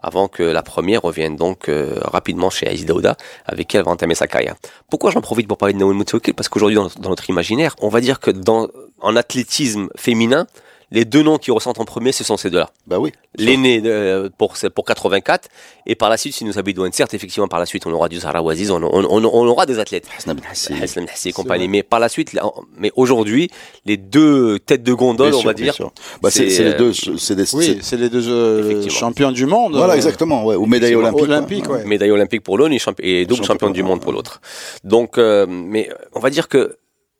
[0.00, 3.90] avant que la première revienne donc euh, rapidement chez Aïs Daouda, avec qui elle va
[3.90, 4.54] entamer sa carrière.
[4.90, 7.88] Pourquoi j'en profite pour parler de Nawal Moutiaouk Parce qu'aujourd'hui, dans, dans notre imaginaire, on
[7.88, 8.68] va dire que dans,
[9.00, 10.46] en athlétisme féminin,
[10.90, 13.12] les deux noms qui ressentent en premier, ce sont ces deux-là Bah oui.
[13.36, 15.48] l'aîné euh, pour pour 84
[15.86, 18.18] et par la suite si nous habitons certes effectivement par la suite on aura du
[18.18, 20.72] Zahra Ouaziz on, on, on, on aura des athlètes Hassan Hassi.
[20.82, 22.42] Hassan Hassi et compagnie mais par la suite là,
[22.76, 23.50] mais aujourd'hui
[23.84, 25.92] les deux têtes de gondole Bien on sûr, va bien dire sûr.
[26.22, 26.92] Bah, c'est les euh, deux.
[26.92, 27.54] C'est des.
[27.54, 29.74] Oui, c'est- c'est les deux euh, champions du monde.
[29.76, 30.44] Voilà, euh, exactement.
[30.44, 30.54] Ouais.
[30.56, 31.22] Ou médaille olympique.
[31.22, 31.84] Olympique, ouais.
[31.84, 34.40] médaille olympique pour l'un et, et double Champion, champion du monde pour l'autre
[34.84, 36.76] donc euh, mais on va dire que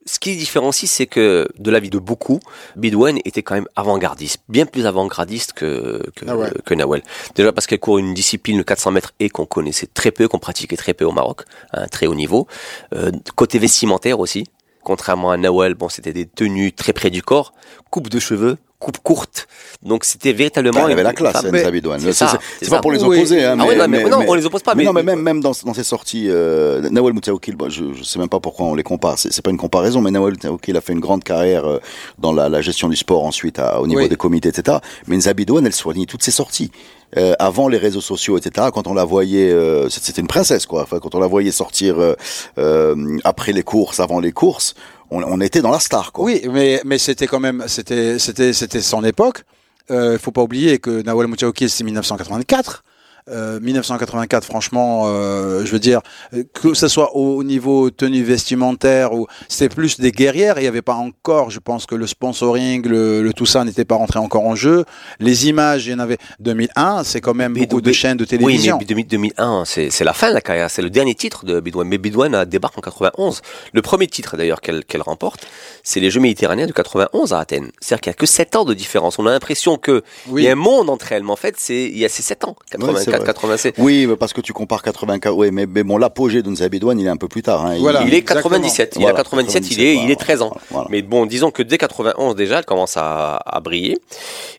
[0.08, 2.40] ce qui différencie, c'est que, de l'avis de beaucoup,
[2.76, 6.50] Bidouane était quand même avant-gardiste, bien plus avant-gardiste que, que, Ah ouais.
[6.64, 7.02] que Nawel.
[7.34, 10.38] Déjà parce qu'elle court une discipline, le 400 mètres, et qu'on connaissait très peu, qu'on
[10.38, 11.42] pratiquait très peu au Maroc,
[11.72, 12.46] à un très haut niveau.
[12.94, 14.46] Euh, côté vestimentaire aussi,
[14.82, 17.52] contrairement à Nawel, bon, c'était des tenues très près du corps,
[17.90, 19.48] coupe de cheveux, coupe courte.
[19.82, 20.86] Donc c'était véritablement...
[20.86, 22.00] Elle avait la classe, une femme- Enza Bidouane.
[22.12, 23.44] C'est pas pour les opposer.
[23.44, 25.74] Hein, Ah mais- non, on les oppose pas, mais- non, mais même, même dans, dans
[25.74, 29.18] ses sorties, euh, Nawal Moutaoukil, je, je sais même pas pourquoi on les compare.
[29.18, 31.78] C'est c'est pas une comparaison, mais Nawal Moutaoukil a fait une grande carrière euh,
[32.18, 34.08] dans la, la gestion du sport ensuite à- au niveau Oui.
[34.08, 34.78] des comités, etc.
[35.06, 36.70] Mais Enza Bidouane, elle soignait toutes ses sorties.
[37.16, 38.66] Euh, avant les réseaux sociaux, etc.
[38.72, 40.82] Quand on la voyait, euh, c'était une princesse, quoi.
[40.82, 42.14] Enfin, quand on la voyait sortir euh,
[42.58, 44.74] euh, après les courses, avant les courses,
[45.10, 46.24] on, on était dans la star, quoi.
[46.24, 49.44] Oui, mais mais c'était quand même c'était c'était c'était son époque.
[49.90, 52.84] euh, il faut pas oublier que Nawal Moutaoukil, c'est 1984.
[53.30, 56.00] Euh, 1984, franchement, euh, je veux dire,
[56.34, 60.54] euh, que ce soit au niveau tenue vestimentaire ou c'était plus des guerrières.
[60.58, 63.84] Il n'y avait pas encore, je pense que le sponsoring, le, le tout ça n'était
[63.84, 64.84] pas rentré encore en jeu.
[65.20, 68.24] Les images, il y en avait 2001, c'est quand même Mais beaucoup de- chaînes de
[68.24, 68.78] Oui, télévision.
[68.78, 71.88] mais 2000 2001, c'est la fin de la carrière, c'est le dernier titre de Bidouane.
[71.88, 73.42] Mais Bidouane a- débarque en 91.
[73.72, 75.46] Le premier titre d'ailleurs qu'elle qu'elle remporte,
[75.82, 77.70] c'est les Jeux méditerranéens de 91 à Athènes.
[77.80, 79.18] C'est-à-dire qu'il n'y a que 7 ans de différence.
[79.18, 80.42] On a l'impression que Oui.
[80.42, 82.22] il y a un monde entre elles, mais en fait, c'est il y a ces
[82.22, 82.78] 7 ans, c'est
[83.24, 83.56] 84, vrai.
[83.56, 83.74] 87.
[83.78, 85.34] Oui, parce que tu compares 84.
[85.36, 87.66] Oui, mais, mais bon, l'apogée de Nzabidouane, il est un peu plus tard.
[87.66, 87.76] Hein.
[87.80, 88.02] Voilà.
[88.02, 88.56] Il est exactement.
[88.56, 88.96] 97.
[88.98, 90.56] Il a 97, il est, il est 13 ans.
[90.88, 93.98] Mais bon, disons que dès 91 déjà, elle commence à, à briller,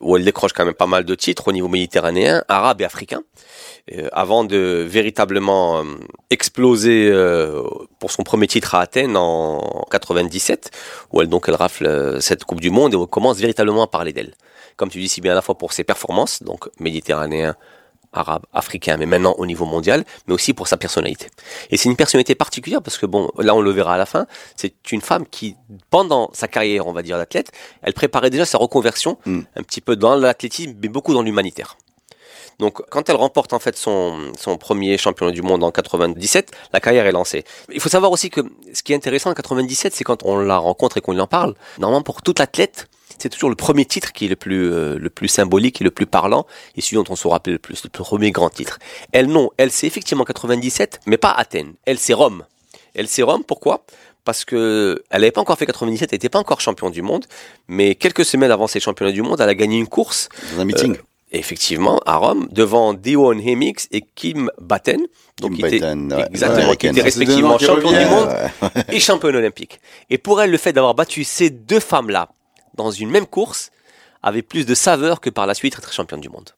[0.01, 3.21] où elle décroche quand même pas mal de titres au niveau méditerranéen, arabe et africain,
[3.93, 5.83] euh, avant de véritablement euh,
[6.29, 7.63] exploser euh,
[7.99, 10.69] pour son premier titre à Athènes en 97,
[11.11, 14.13] où elle donc elle rafle cette Coupe du Monde et on commence véritablement à parler
[14.13, 14.33] d'elle.
[14.75, 17.55] Comme tu dis si bien à la fois pour ses performances, donc méditerranéen,
[18.13, 21.27] arabe, africain, mais maintenant au niveau mondial, mais aussi pour sa personnalité.
[21.69, 24.25] Et c'est une personnalité particulière parce que bon, là on le verra à la fin,
[24.55, 25.55] c'est une femme qui,
[25.89, 29.41] pendant sa carrière, on va dire d'athlète, elle préparait déjà sa reconversion Mm.
[29.55, 31.77] un petit peu dans l'athlétisme, mais beaucoup dans l'humanitaire.
[32.59, 36.81] Donc, quand elle remporte en fait son, son premier championnat du monde en 97, la
[36.81, 37.45] carrière est lancée.
[37.71, 38.41] Il faut savoir aussi que
[38.73, 41.27] ce qui est intéressant en 97, c'est quand on la rencontre et qu'on lui en
[41.27, 41.55] parle.
[41.77, 42.89] Normalement, pour tout athlète,
[43.21, 45.91] c'est toujours le premier titre qui est le plus, euh, le plus symbolique et le
[45.91, 48.79] plus parlant, et celui dont on se rappelle le plus, le premier grand titre.
[49.11, 51.73] Elle, non, elle, c'est effectivement 97, mais pas Athènes.
[51.85, 52.45] Elle, c'est Rome.
[52.95, 53.83] Elle, c'est Rome, pourquoi?
[54.25, 57.25] Parce que elle n'avait pas encore fait 97, elle n'était pas encore champion du monde,
[57.67, 60.65] mais quelques semaines avant ses championnats du monde, elle a gagné une course Dans un
[60.65, 60.97] meeting.
[61.31, 64.99] effectivement, à Rome, devant Dion Hemix et Kim Batten,
[65.39, 66.25] donc Kim qui étaient, Batten, ouais.
[66.29, 66.91] exactement, Ouais, qui Ken.
[66.91, 68.29] étaient respectivement champions du monde
[68.91, 69.79] et championne olympique.
[70.09, 72.29] Et pour elle, le fait d'avoir battu ces deux femmes-là
[72.75, 73.71] dans une même course
[74.23, 76.49] avait plus de saveur que par la suite être championne du monde.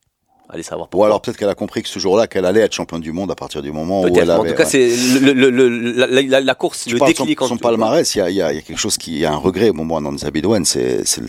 [0.54, 1.08] Allez savoir Ou pourquoi.
[1.08, 3.36] alors peut-être qu'elle a compris que ce jour-là, qu'elle allait être championne du monde à
[3.36, 4.34] partir du moment où elle avait.
[4.34, 4.70] En tout cas, ouais.
[4.70, 7.42] c'est le, le- le- la, la- la course, Tu le son, déclic.
[7.42, 8.98] en son tout- palmarès, il y a, il y, a, il y a quelque chose
[8.98, 9.72] qui, y a un regret.
[9.72, 10.18] Bon, moi, dans le-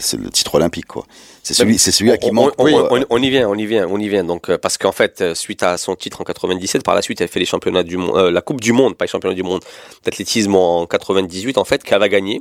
[0.01, 1.07] c'est le titre olympique, quoi.
[1.45, 2.53] C'est celui, c'est celui-là qui on, manque.
[2.59, 4.23] on- pour, on- euh, on y vient, on y vient, on y vient.
[4.23, 7.21] Donc, euh, parce qu'en fait, euh, suite à son titre en 97, par la suite,
[7.21, 9.43] elle fait les championnats du monde, euh, la Coupe du Monde, pas les championnats du
[9.43, 9.61] monde
[10.05, 12.39] d'athlétisme en 98, en fait, qu'elle va gagner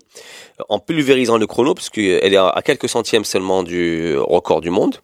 [0.60, 4.70] euh, en pulvérisant le chrono, puisqu'elle est à à quelques centièmes seulement du record du
[4.70, 4.98] monde.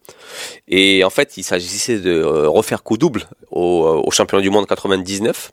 [0.68, 5.50] Et en fait, il s'agissait de refaire coup double au, au championnat du monde 99.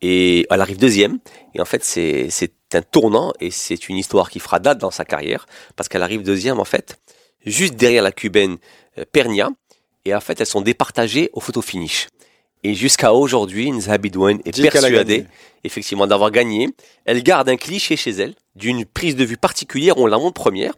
[0.00, 1.18] Et elle arrive deuxième.
[1.54, 2.28] Et en fait, c'est
[2.74, 6.22] un tournant et c'est une histoire qui fera date dans sa carrière parce qu'elle arrive
[6.22, 6.98] deuxième en fait,
[7.50, 8.58] juste derrière la cubaine
[8.98, 9.50] euh, Pernia.
[10.04, 12.08] Et en fait, elles sont départagées au photo finish.
[12.64, 15.26] Et jusqu'à aujourd'hui, Nzabidouane est Dit persuadée,
[15.64, 16.68] effectivement, d'avoir gagné.
[17.04, 20.74] Elle garde un cliché chez elle, d'une prise de vue particulière, on la montre première.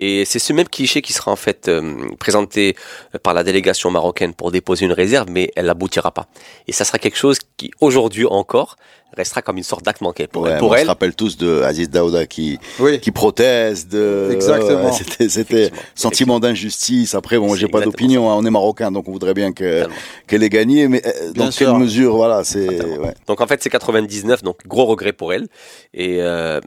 [0.00, 2.74] Et c'est ce même cliché qui sera en fait euh, présenté
[3.22, 6.26] par la délégation marocaine pour déposer une réserve, mais elle n'aboutira pas.
[6.66, 8.76] Et ça sera quelque chose qui, aujourd'hui encore,
[9.16, 10.58] restera comme une sorte d'acte manqué pour ouais, elle.
[10.58, 13.00] Pour on elle, se rappelle tous de Aziz Daouda qui, Oui.
[13.00, 13.88] qui proteste.
[13.90, 14.84] De, Exactement.
[14.90, 17.14] ouais, c'était, sentiment d'injustice.
[17.14, 18.30] Après, bon, j'ai pas d'opinion.
[18.30, 19.86] hein, on est marocain, donc on voudrait bien que,
[20.26, 20.88] qu'elle ait gagné.
[20.88, 21.66] Mais euh, dans sûr.
[21.72, 23.14] quelle mesure, voilà, c'est, ouais.
[23.26, 25.48] Donc en fait, c'est 99, donc gros regret pour elle.
[25.92, 26.60] Et euh,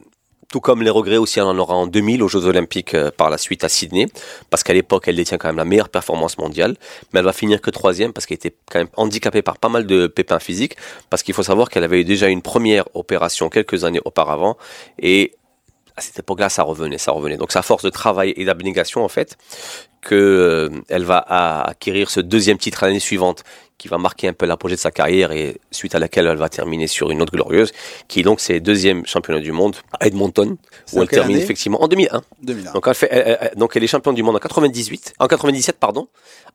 [0.49, 3.29] tout comme les regrets aussi, elle en aura en 2000 aux Jeux Olympiques euh, par
[3.29, 4.07] la suite à Sydney,
[4.49, 6.75] parce qu'à l'époque, elle détient quand même la meilleure performance mondiale,
[7.13, 9.85] mais elle va finir que troisième parce qu'elle était quand même handicapée par pas mal
[9.85, 10.75] de pépins physiques,
[11.09, 14.57] parce qu'il faut savoir qu'elle avait eu déjà une première opération quelques années auparavant,
[14.99, 15.33] et
[15.95, 17.37] à cette époque-là, ça revenait, ça revenait.
[17.37, 19.37] Donc, c'est à force de travail et d'abnégation, en fait,
[20.01, 23.43] que euh, elle va acquérir ce deuxième titre l'année suivante,
[23.77, 26.47] qui va marquer un peu l'apogée de sa carrière et suite à laquelle elle va
[26.49, 27.71] terminer sur une autre glorieuse,
[28.07, 31.87] qui est donc ses deuxième championnat du monde à Edmonton, où elle termine effectivement en
[31.87, 32.21] 2001.
[32.43, 32.71] 2001.
[32.73, 35.77] Donc elle, fait, elle- elle- donc elle est championne du monde en 98, en 97
[35.79, 36.07] pardon,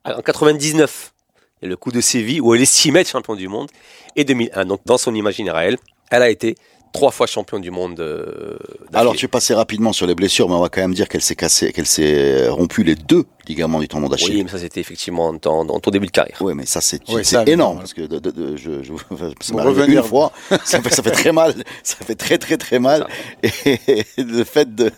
[0.05, 1.13] en 99.
[1.61, 3.69] Il y a le coup de Séville où elle est 6 mètres champion du monde
[4.15, 4.65] et 2001.
[4.65, 5.77] Donc dans son imaginaire à elle,
[6.09, 6.55] elle a été
[6.91, 7.99] trois fois champion du monde.
[7.99, 8.57] euh.
[8.93, 11.21] Alors, tu es passé rapidement sur les blessures, mais on va quand même dire qu'elle
[11.21, 14.43] s'est cassée, qu'elle s'est rompu les deux ligaments du tendon oui, d'Achille.
[14.43, 16.39] mais ça c'était effectivement dans, dans ton début de carrière.
[16.41, 18.93] Ouais, mais ça c'est ça, énorme parce que de, de, de- je, je,
[19.41, 20.31] ça revenir- une fois,
[20.65, 23.07] ça fait, ça fait très mal, ça fait très très très mal.
[23.43, 24.91] Et, le fait de,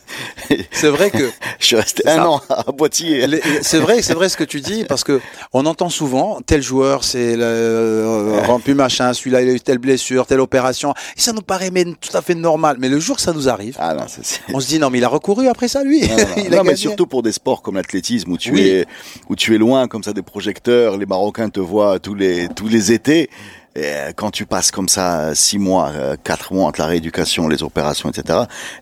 [0.71, 2.29] C'est vrai que je suis resté un ça.
[2.29, 3.25] an à Poitiers.
[3.61, 5.21] C'est vrai, c'est vrai ce que tu dis parce que
[5.53, 10.25] on entend souvent tel joueur c'est euh, rompu machin, celui-là il a eu telle blessure,
[10.25, 12.77] telle opération et ça nous paraît mais, tout à fait normal.
[12.79, 14.05] Mais le jour que ça nous arrive, Ah non,
[14.53, 16.01] on se dit non mais il a recouru après ça lui.
[16.01, 16.25] Non, non, non.
[16.37, 16.75] il a Non, mais gagné.
[16.75, 18.61] surtout pour des sports comme l'athlétisme tu Oui.
[18.67, 18.85] es
[19.29, 22.67] où tu es loin comme ça des projecteurs, les Marocains te voient tous les tous
[22.67, 23.29] les étés.
[23.73, 25.93] Et euh, quand tu passes comme ça 6 mois,
[26.25, 28.39] 4 mois entre la rééducation, les opérations, etc.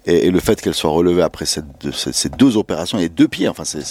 [0.07, 3.27] Et, et le fait qu'elle soit relevée après cette, ces, ces deux opérations, les deux
[3.27, 3.83] pieds, enfin c'est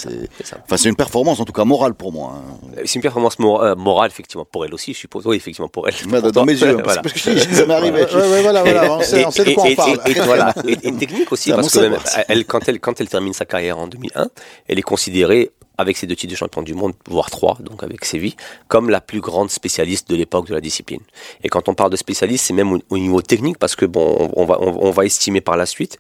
[0.65, 2.35] enfin, une performance en tout cas morale pour moi.
[2.35, 2.71] hein.
[2.85, 5.25] C'est une performance mor- euh, morale, effectivement, pour elle aussi, je suppose.
[5.25, 5.95] Oui, effectivement, pour elle.
[6.21, 6.45] Dans toi.
[6.45, 7.01] mes yeux, Voilà.
[7.03, 8.03] parce que je dis, ça m'est arrivé.
[8.03, 10.01] Ouais, ouais, voilà, voilà, on sait, on sait de quoi et, on parle.
[10.05, 10.53] et- et- voilà.
[10.67, 12.25] Et- et technique aussi, parce que même, savoir.
[12.27, 14.31] elle, quand, elle, quand elle termine sa carrière en 2001,
[14.67, 18.05] elle est considérée, avec ses deux titres de champion du monde, voire trois, donc avec
[18.05, 18.35] Séville,
[18.67, 21.01] comme la plus grande spécialiste de l'époque de la discipline.
[21.45, 24.17] Et quand on parle de spécialiste, c'est même au, au niveau technique, parce que bon,
[24.19, 25.99] on, on va, on, on va estimer par la suite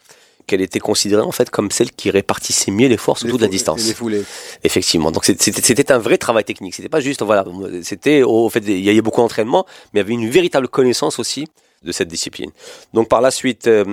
[0.48, 3.44] qu'elle était considérée en fait comme celle qui répartissait mieux les forces Les autour de
[3.44, 3.86] la distance.
[3.86, 4.24] Les foulées.
[4.64, 5.12] Effectivement.
[5.12, 6.74] Donc c'était un vrai travail technique.
[6.74, 7.44] C'était pas juste voilà.
[7.82, 11.18] C'était au fait il y avait beaucoup d'entraînement, mais il y avait une véritable connaissance
[11.18, 11.46] aussi
[11.84, 12.50] de cette discipline.
[12.94, 13.84] Donc par la suite, euh,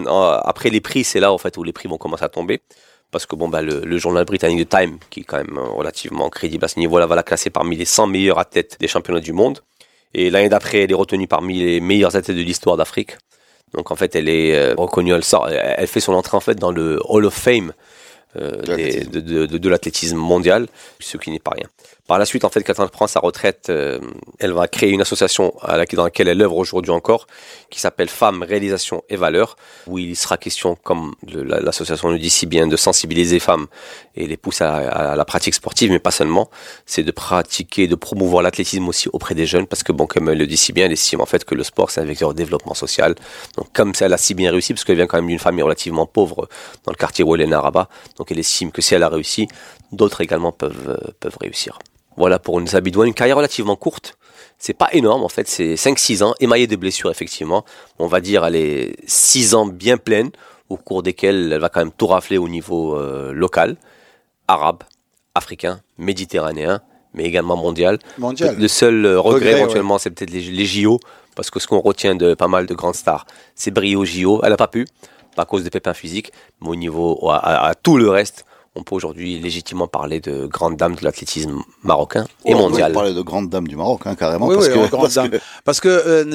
[0.43, 2.62] après les prix, c'est là en fait où les prix vont commencer à tomber.
[3.11, 5.61] Parce que bon, bah, le, le journal britannique The Time, qui est quand même euh,
[5.61, 9.21] relativement crédible à ce niveau-là, va la classer parmi les 100 meilleurs athlètes des championnats
[9.21, 9.59] du monde.
[10.13, 13.17] Et l'année d'après, elle est retenue parmi les meilleurs athlètes de l'histoire d'Afrique.
[13.73, 16.41] Donc en fait, elle est euh, reconnue, elle sort, elle elle fait son entrée en
[16.41, 17.73] fait dans le Hall of Fame
[18.37, 20.67] euh, de l'athlétisme mondial,
[20.99, 21.67] ce qui n'est pas rien.
[22.07, 23.99] Par la suite, en fait, quand elle prend sa retraite, euh,
[24.37, 27.25] elle va créer une association à laquelle, dans laquelle elle œuvre aujourd'hui encore,
[27.71, 29.55] qui s'appelle Femmes, Réalisation et Valeurs,
[29.87, 33.65] où il sera question, comme l'association le dit si bien, de sensibiliser les femmes
[34.15, 36.51] et les pousser à, la pratique sportive, mais pas seulement.
[36.85, 40.37] C'est de pratiquer, de promouvoir l'athlétisme aussi auprès des jeunes, parce que bon, comme elle
[40.37, 42.37] le dit si bien, elle estime en fait que le sport c'est un vecteur de
[42.37, 43.15] développement social.
[43.57, 46.05] Donc comme elle a si bien réussi, parce qu'elle vient quand même d'une famille relativement
[46.05, 46.47] pauvre
[46.83, 49.47] dans le quartier où elle est Rabat, donc elle estime que si elle a réussi,
[49.91, 51.79] d'autres également peuvent euh, peuvent réussir.
[52.17, 54.17] Voilà pour une Zabidouane, une carrière relativement courte.
[54.58, 57.65] C'est pas énorme en fait, c'est 5-6 ans, émaillé de blessures effectivement.
[57.99, 60.32] On va dire elle est 6 ans bien pleines,
[60.69, 63.75] au cours desquels elle va quand même tout rafler au niveau euh, local,
[64.47, 64.84] arabe,
[65.36, 66.82] africain, méditerranéen,
[67.13, 67.99] mais également mondial.
[68.17, 68.56] Mondial.
[68.58, 70.99] Le seul euh, regret, Regret, éventuellement, c'est peut-être les, les JO,
[71.36, 73.25] parce que ce qu'on retient de pas mal de grandes stars,
[73.56, 74.39] c'est briller aux JO.
[74.43, 74.88] Elle n'a pas pu,
[75.36, 78.45] pas à cause des pépins physiques, mais au niveau, à, à- à tout le reste,
[78.75, 82.91] on peut aujourd'hui légitimement parler de grandes dames de l'athlétisme marocain et On mondial.
[82.91, 84.47] peut parler de grande dame du Maroc, hein, carrément.
[84.47, 85.29] Oui, parce oui, que, grande parce dame.
[85.29, 86.25] que- Parce que euh,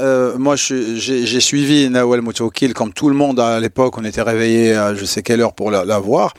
[0.00, 4.74] euh, moi j'ai suivi Nawel Moutawakil comme tout le monde à l'époque, on était réveillé
[4.74, 6.34] à je sais quelle heure pour la, la voir.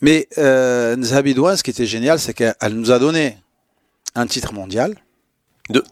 [0.00, 3.36] Mais euh, ce qui était génial, c'est qu'elle elle nous a donné
[4.14, 4.94] un titre mondial.
[5.70, 5.84] Deux.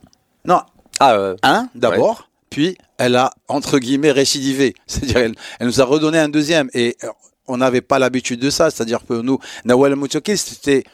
[0.45, 0.61] Non,
[1.01, 4.75] Ah, euh, un d'abord, puis elle a entre guillemets récidivé.
[4.87, 6.97] C'est-à-dire elle, elle nous a redonné un deuxième et
[7.49, 8.71] on n'avait pas l'habitude de ça.
[8.71, 10.85] C'est-à-dire que nous, Nawal Moutokil, c'était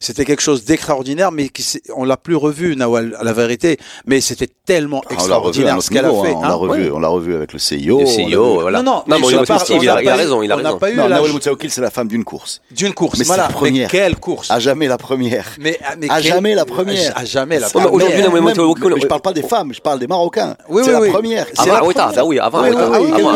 [0.00, 3.78] c'était quelque chose d'extraordinaire, mais qui s'est- on l'a plus revu, Nawal, à la vérité.
[4.06, 6.32] Mais c'était tellement Ah, on l'a revu à extraordinaire ce qu'elle a fait.
[6.32, 6.54] hein, on l'a hein.
[6.54, 7.98] revu, on l'a revu avec le CIO.
[7.98, 8.82] le on l'a CIO, vu- voilà.
[8.82, 10.68] Non, non, non, mais il a, il a pas eu- raison, il a on n'a
[10.68, 10.78] raison.
[10.78, 12.60] pas eu Non, Nawal Moutsaoukil, c'est la femme d'une course.
[12.70, 13.18] d'une course.
[13.18, 13.44] Mais c'est voilà.
[13.44, 13.88] la première.
[13.92, 15.46] Mais quelle course À jamais la première.
[15.58, 17.12] Mais, mais À quelle- jamais la première.
[17.16, 17.92] À jamais la première.
[17.92, 20.56] aujourd'hui, Moutsaoukil, mais je parle pas des femmes, je parle des Marocains.
[20.68, 21.10] Oui, oui, la oui.
[21.10, 21.46] première.
[21.54, 22.18] C'est Avant, la oui, t'as- première.
[22.20, 22.64] ah oui, avant,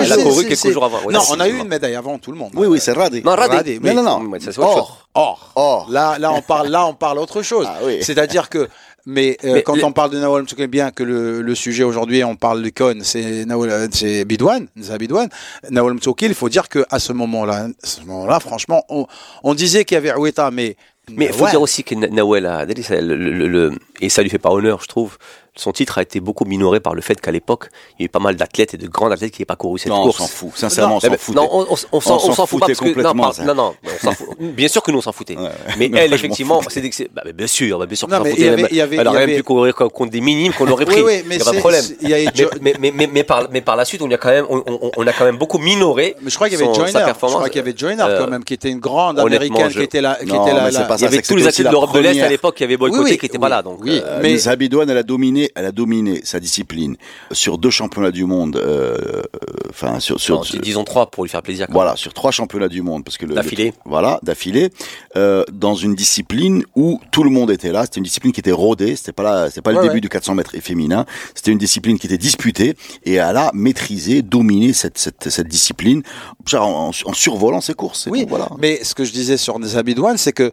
[0.00, 0.98] elle a couru quelques jours avant.
[1.10, 2.50] Non, on a eu une médaille avant tout le monde.
[2.54, 3.22] Oui, oui, c'est Radé.
[3.22, 3.78] Non, Radé.
[3.82, 4.30] Non, non, non.
[4.58, 5.90] Or, Or, or.
[5.90, 7.66] là, là, on parle, là, on parle autre chose.
[7.70, 7.98] Ah oui.
[8.02, 8.68] C'est-à-dire que,
[9.04, 12.22] mais, euh, Mais quand on parle de Nawal Mtouké, bien que le, le sujet aujourd'hui,
[12.24, 15.28] on parle de Con, c'est Nawal, c'est Bidouane, Bidouane.
[15.70, 19.06] Nawal Mtouké, il faut dire que à ce moment-là, à ce moment-là, franchement, on,
[19.42, 20.76] on disait qu'il y avait Oueta, mais
[21.10, 21.50] Mais il faut ouais.
[21.50, 24.50] dire aussi que Na- Nawel a, ça, le, le- le- et ça lui fait pas
[24.50, 25.18] honneur, je trouve.
[25.54, 28.08] Son titre a été beaucoup minoré par le fait qu'à l'époque, il y a eu
[28.08, 30.16] pas mal d'athlètes et de grands athlètes qui n'avaient pas couru cette Non, on course.
[30.16, 30.50] s'en fout.
[30.54, 31.34] Sincèrement, on s'en fout.
[31.34, 33.74] non, on, on, on s'en, On s'en on fout pas parce que non, non, non,
[33.84, 34.28] on s'en fout.
[34.40, 35.36] bien sûr que nous on s'en foutait.
[35.36, 35.50] Ouais, ouais.
[35.78, 36.80] Mais Non, elle, effectivement, c'est
[37.12, 38.34] bah, bien sûr, bah, bien sûr qu'on s'en foutait.
[38.38, 40.22] il y avait- il avait- elle il aurait même avait- pu courir co- contre des
[40.22, 41.02] minimes qu'on aurait Oui, pris.
[41.02, 41.84] oui, il mais n'y a pas de problème.
[42.00, 44.16] il y a mais, mais, mais, mais, mais par, mais par la suite, on a
[44.16, 46.16] quand même, on, on- on a quand même beaucoup minoré.
[46.22, 46.92] Mais je crois qu'il y avait Joyner.
[46.94, 49.82] Je crois qu'il y avait Joyner Euh, quand même, qui était une grande américaine, qui
[49.82, 50.70] était là, qui était là.
[50.96, 53.10] Il y avait tous les athlètes d'Europe de l'Est à l'époque qui avaient boycotté, Oui,
[53.10, 53.60] oui, qui n'étaient oui, pas là.
[53.60, 54.00] Donc, oui.
[54.02, 56.96] euh, Mais- Mais Zabidouane, elle a dominé, elle a dominé sa discipline
[57.32, 58.56] sur deux championnats du monde.
[58.56, 59.22] euh, euh,
[59.70, 61.66] Enfin, sur, sur, non, disons trois pour lui faire plaisir.
[61.66, 63.66] quand voilà, sur trois championnats du monde, parce que le, D'affilée.
[63.66, 64.68] le- voilà, d'affilée,
[65.16, 67.84] euh, dans une discipline où tout le monde était là.
[67.84, 68.96] C'était une discipline qui était rodée.
[68.96, 70.00] C'était pas là, c'était pas le début ouais.
[70.00, 71.06] du 400 mètres féminin.
[71.34, 76.02] C'était une discipline qui était disputée et elle a maîtrisé, dominé cette cette, cette discipline,
[76.46, 78.08] genre en, en survolant ses courses.
[78.10, 78.48] Oui, tout, voilà.
[78.58, 80.52] mais ce que je disais sur Zabidouane, c'est que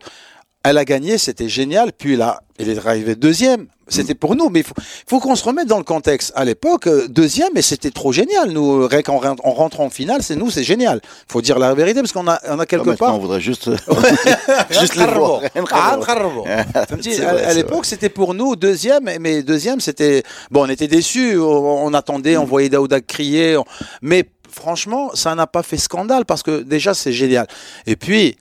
[0.63, 1.91] elle a gagné, c'était génial.
[1.93, 3.67] Puis là, elle est arrivée deuxième.
[3.91, 4.76] C'était pour nous, mais il faut,
[5.08, 6.32] faut qu'on se remette dans le contexte.
[6.36, 8.52] À l'époque, euh, deuxième, mais c'était trop génial.
[8.52, 11.02] Nous, euh, rien qu'en ren- en rentrant en finale, c'est nous, c'est génial.
[11.28, 13.15] Faut dire la vérité parce qu'on a, on a quelque maintenant, part.
[13.15, 13.72] on voudrait juste,
[14.69, 15.41] juste les voir.
[17.48, 21.93] À, l'époque, c'était pour nous deuxième, mais deuxième, c'était bon, on était déçus, on, on
[21.95, 23.65] attendait, on voyait Daouda crier, on-
[24.04, 27.48] mais franchement, ça n'a pas fait scandale parce que déjà c'est génial.
[27.88, 28.38] Et puis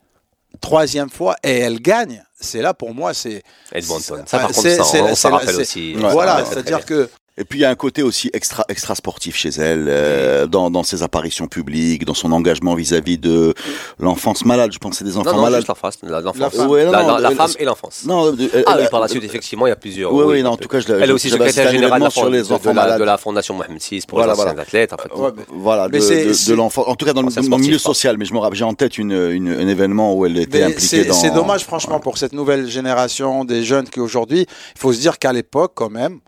[0.61, 2.23] troisième fois et elle gagne.
[2.41, 3.43] c'est là pour moi, c'est
[3.73, 4.23] Edmonton.
[4.27, 5.95] Ça, par contre, ça, on, on s'en rappelle aussi.
[5.95, 7.09] Voilà, c'est-à-dire que
[7.41, 10.71] Et puis il y a un côté aussi extra extra sportif chez elle, euh, dans,
[10.71, 13.55] dans ses apparitions publiques, dans son engagement vis-à-vis de
[14.01, 14.73] l'enfance malade.
[14.73, 15.61] Je pensais des enfants Non, non, malades.
[15.61, 16.69] juste l'enfance, la- femme.
[16.69, 18.03] Ouais, non, La, non, la- la femme le- et l'enfance.
[18.07, 20.13] Non, de- Ah elle- oui, par la elle- suite, effectivement, il y a plusieurs.
[20.13, 22.29] Oui, oui, non, en tout cas, je l'ai- Elle est aussi secrétaire générale de sur
[22.29, 22.99] les de, enfants de la, malades.
[23.01, 24.63] de la Fondation Mohamed VI pour Voilà, les anciens voilà.
[24.63, 24.93] athlètes.
[24.93, 25.13] En fait.
[25.15, 26.85] ouais, Voilà, Mais de, l'enfant.
[26.89, 27.29] En tout cas, dans le,
[27.59, 27.95] milieu quoi.
[27.95, 30.63] social, mais je me rappelle, j'ai en tête une, une- un événement où elle était
[30.65, 31.15] impliquée c'est dans.
[31.15, 34.41] c'est dommage, franchement, pour cette nouvelle génération des jeunes qu'aujourd'hui,
[34.75, 36.19] il faut se dire qu'à l'époque, quand même,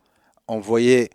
[0.50, 1.10] on voyait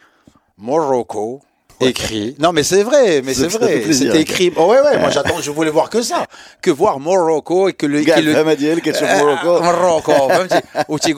[0.58, 1.42] Morocco
[1.82, 2.36] écrit.
[2.40, 3.84] Non, mais c'est vrai, mais c'est vrai.
[3.92, 4.52] C'était écrit.
[4.56, 5.12] Oh, ouais, ouais, moi euh.
[5.12, 6.26] j'attends, je voulais voir que ça.
[6.62, 8.02] Que voir Morocco et que le.
[8.02, 8.44] Gad, le...
[8.44, 9.58] m'a dit, elle, qu'elle euh, Morocco.
[9.58, 10.14] Euh, Morocco.
[10.88, 11.14] Ou tu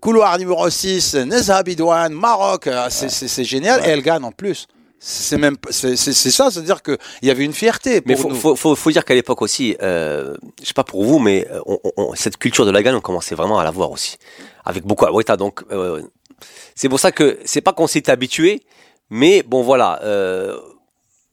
[0.00, 2.66] couloir numéro 6, Nezha Bidouane, Maroc.
[2.66, 3.80] Ah, c'est génial.
[3.86, 4.66] Et elle gagne en plus
[4.98, 8.08] c'est même pas- c'est ça c'est à dire que il y avait une fierté pour
[8.08, 11.04] Mais faut, nous faut, faut, faut dire qu'à l'époque aussi, euh, je sais pas pour
[11.04, 13.70] vous, mais euh, on, on- cette culture de la gagne, on commençait vraiment à la
[13.70, 14.16] voir aussi,
[14.64, 15.36] avec beaucoup à Weta.
[15.36, 16.02] Donc, euh,
[16.74, 18.62] c'est pour ça que c'est pas qu'on s'est habitué,
[19.10, 20.00] mais bon voilà.
[20.02, 20.56] Euh,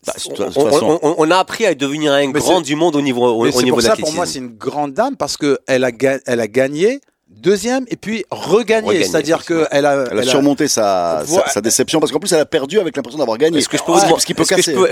[0.06, 2.96] bah, on, façon- on- on- on a appris à devenir un Mais grand du monde
[2.98, 4.94] au niveau au, Mais au c'est niveau pour de ça, pour moi, c'est une grande
[4.94, 5.92] dame parce que elle a,
[6.26, 7.00] elle a gagné
[7.42, 8.88] deuxième et puis regagné.
[8.90, 11.48] Regagné, C'est-à-dire qu'elle a, Elle a elle a- surmonté sa, Voilà.
[11.48, 13.58] sa, sa déception parce qu'en plus elle a perdu avec l'impression d'avoir gagné.
[13.60, 14.44] Est-ce que je peux vous demander, que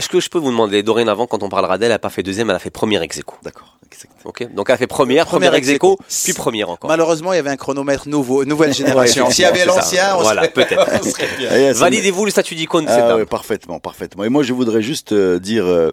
[0.01, 2.49] je que je peux vous dorénavant quand on parlera d'elle, elle a pas fait deuxième,
[2.49, 3.35] elle a fait première ex aequo.
[3.43, 3.77] D'accord.
[3.91, 4.11] exact.
[4.25, 6.23] Ok, donc elle a fait première, première, Première ex aequo, ex aequo.
[6.25, 6.89] puis première encore.
[6.89, 9.29] Malheureusement, il y avait un chronomètre nouveau, nouvelle génération.
[9.31, 10.87] S'il y avait l'ancien, on Voilà, peut-être.
[11.03, 13.17] me- Validez-vous le statut d'icône de cette Ah dame.
[13.17, 14.23] ouais, parfaitement, parfaitement.
[14.23, 15.91] Et moi, je voudrais juste euh, dire euh,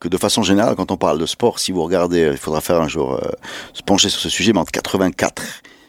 [0.00, 2.60] que de façon générale, quand on parle de sport, si vous regardez, euh, il faudra
[2.60, 3.28] faire un jour euh,
[3.72, 5.42] se pencher sur ce sujet, mais entre 84,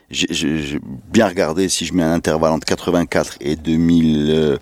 [0.10, 0.80] j'ai j'ai- j'ai
[1.12, 4.58] bien regardé, si je mets un intervalle entre 84 et 2000, euh,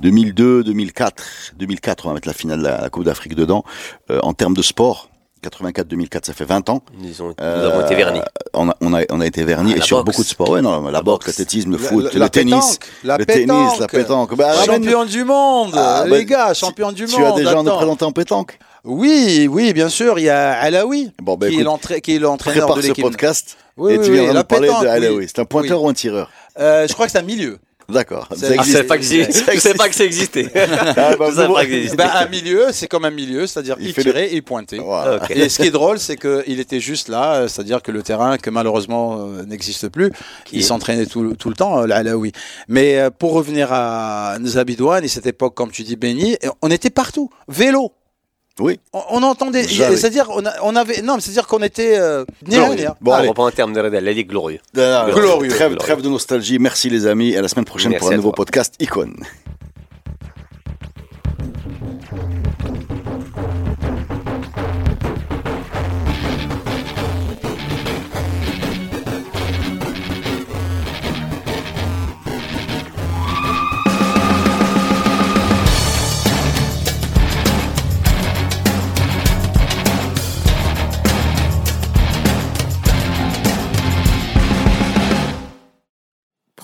[0.00, 3.64] 2002, 2004, 2004, on va mettre la finale de la, la Coupe d'Afrique dedans,
[4.10, 5.08] euh, en termes de sport,
[5.42, 6.82] 84-2004, ça fait 20 ans.
[6.98, 8.20] Nous, ont- nous Euh, avons été vernis.
[8.52, 10.06] On a, on a, on a été vernis Ah, et sur boxe.
[10.16, 10.50] beaucoup de sports.
[10.50, 13.48] Ouais, non, la, La boxe, l'athlétisme, le foot, la le tennis, pétanque, la le tennis,
[13.48, 13.90] la pétanque.
[14.30, 14.34] pétanque.
[14.36, 17.32] Bah, Champion du monde, Ah, les bah, gars, tu- champion du Tu monde.
[17.32, 20.18] as déjà en présenté en pétanque Oui, oui, bien sûr.
[20.18, 22.82] Il y a Alaoui, Bon, bah, qui, est écoute, l'entra- qui est l'entraîneur prépare de
[22.82, 23.04] ce l'équipe.
[23.04, 25.16] podcast Oui, et oui, tu oui, la nous parler pétanque, de Alaoui.
[25.18, 25.26] oui.
[25.28, 27.58] C'est un pointeur ou un tireur Euh, je crois que c'est un milieu.
[27.88, 28.28] D'accord.
[28.36, 30.48] C'est- Ça Ah, savais pas que savais pas que ça existait.
[30.54, 31.96] Ah, bah, pas que existait.
[31.96, 34.78] Ben, un milieu, c'est comme un milieu, c'est-à-dire Il il, le- tirait et il pointait.
[34.78, 35.18] Voilà.
[35.28, 38.38] Et ce qui est drôle, c'est qu'il était juste là, euh, c'est-à-dire que le terrain,
[38.38, 40.10] que malheureusement euh, n'existe plus,
[40.44, 42.30] Qui il est- s'entraînait tout, tout le temps, euh, l'Alaoui.
[42.68, 46.90] Mais euh, pour revenir à Nzabidouane et cette époque, comme tu dis, Béni, on était
[46.90, 47.28] partout.
[47.48, 47.92] Vélo.
[48.60, 48.78] Oui.
[48.92, 52.24] On, on entendait, c'est-à-dire on, on avait, non, mais c'est-à-dire qu'on était euh.
[53.00, 53.28] Bon, On allez.
[53.28, 53.80] reprend un terme de
[54.18, 54.60] est glorieux.
[54.76, 55.48] Ah, Glorieux.
[55.48, 55.76] Trêve, Glorieux.
[55.78, 56.58] trêve de nostalgie.
[56.58, 57.30] Merci les amis.
[57.30, 58.44] Et à la semaine prochaine Merci pour un nouveau toi.
[58.44, 59.16] podcast Icône.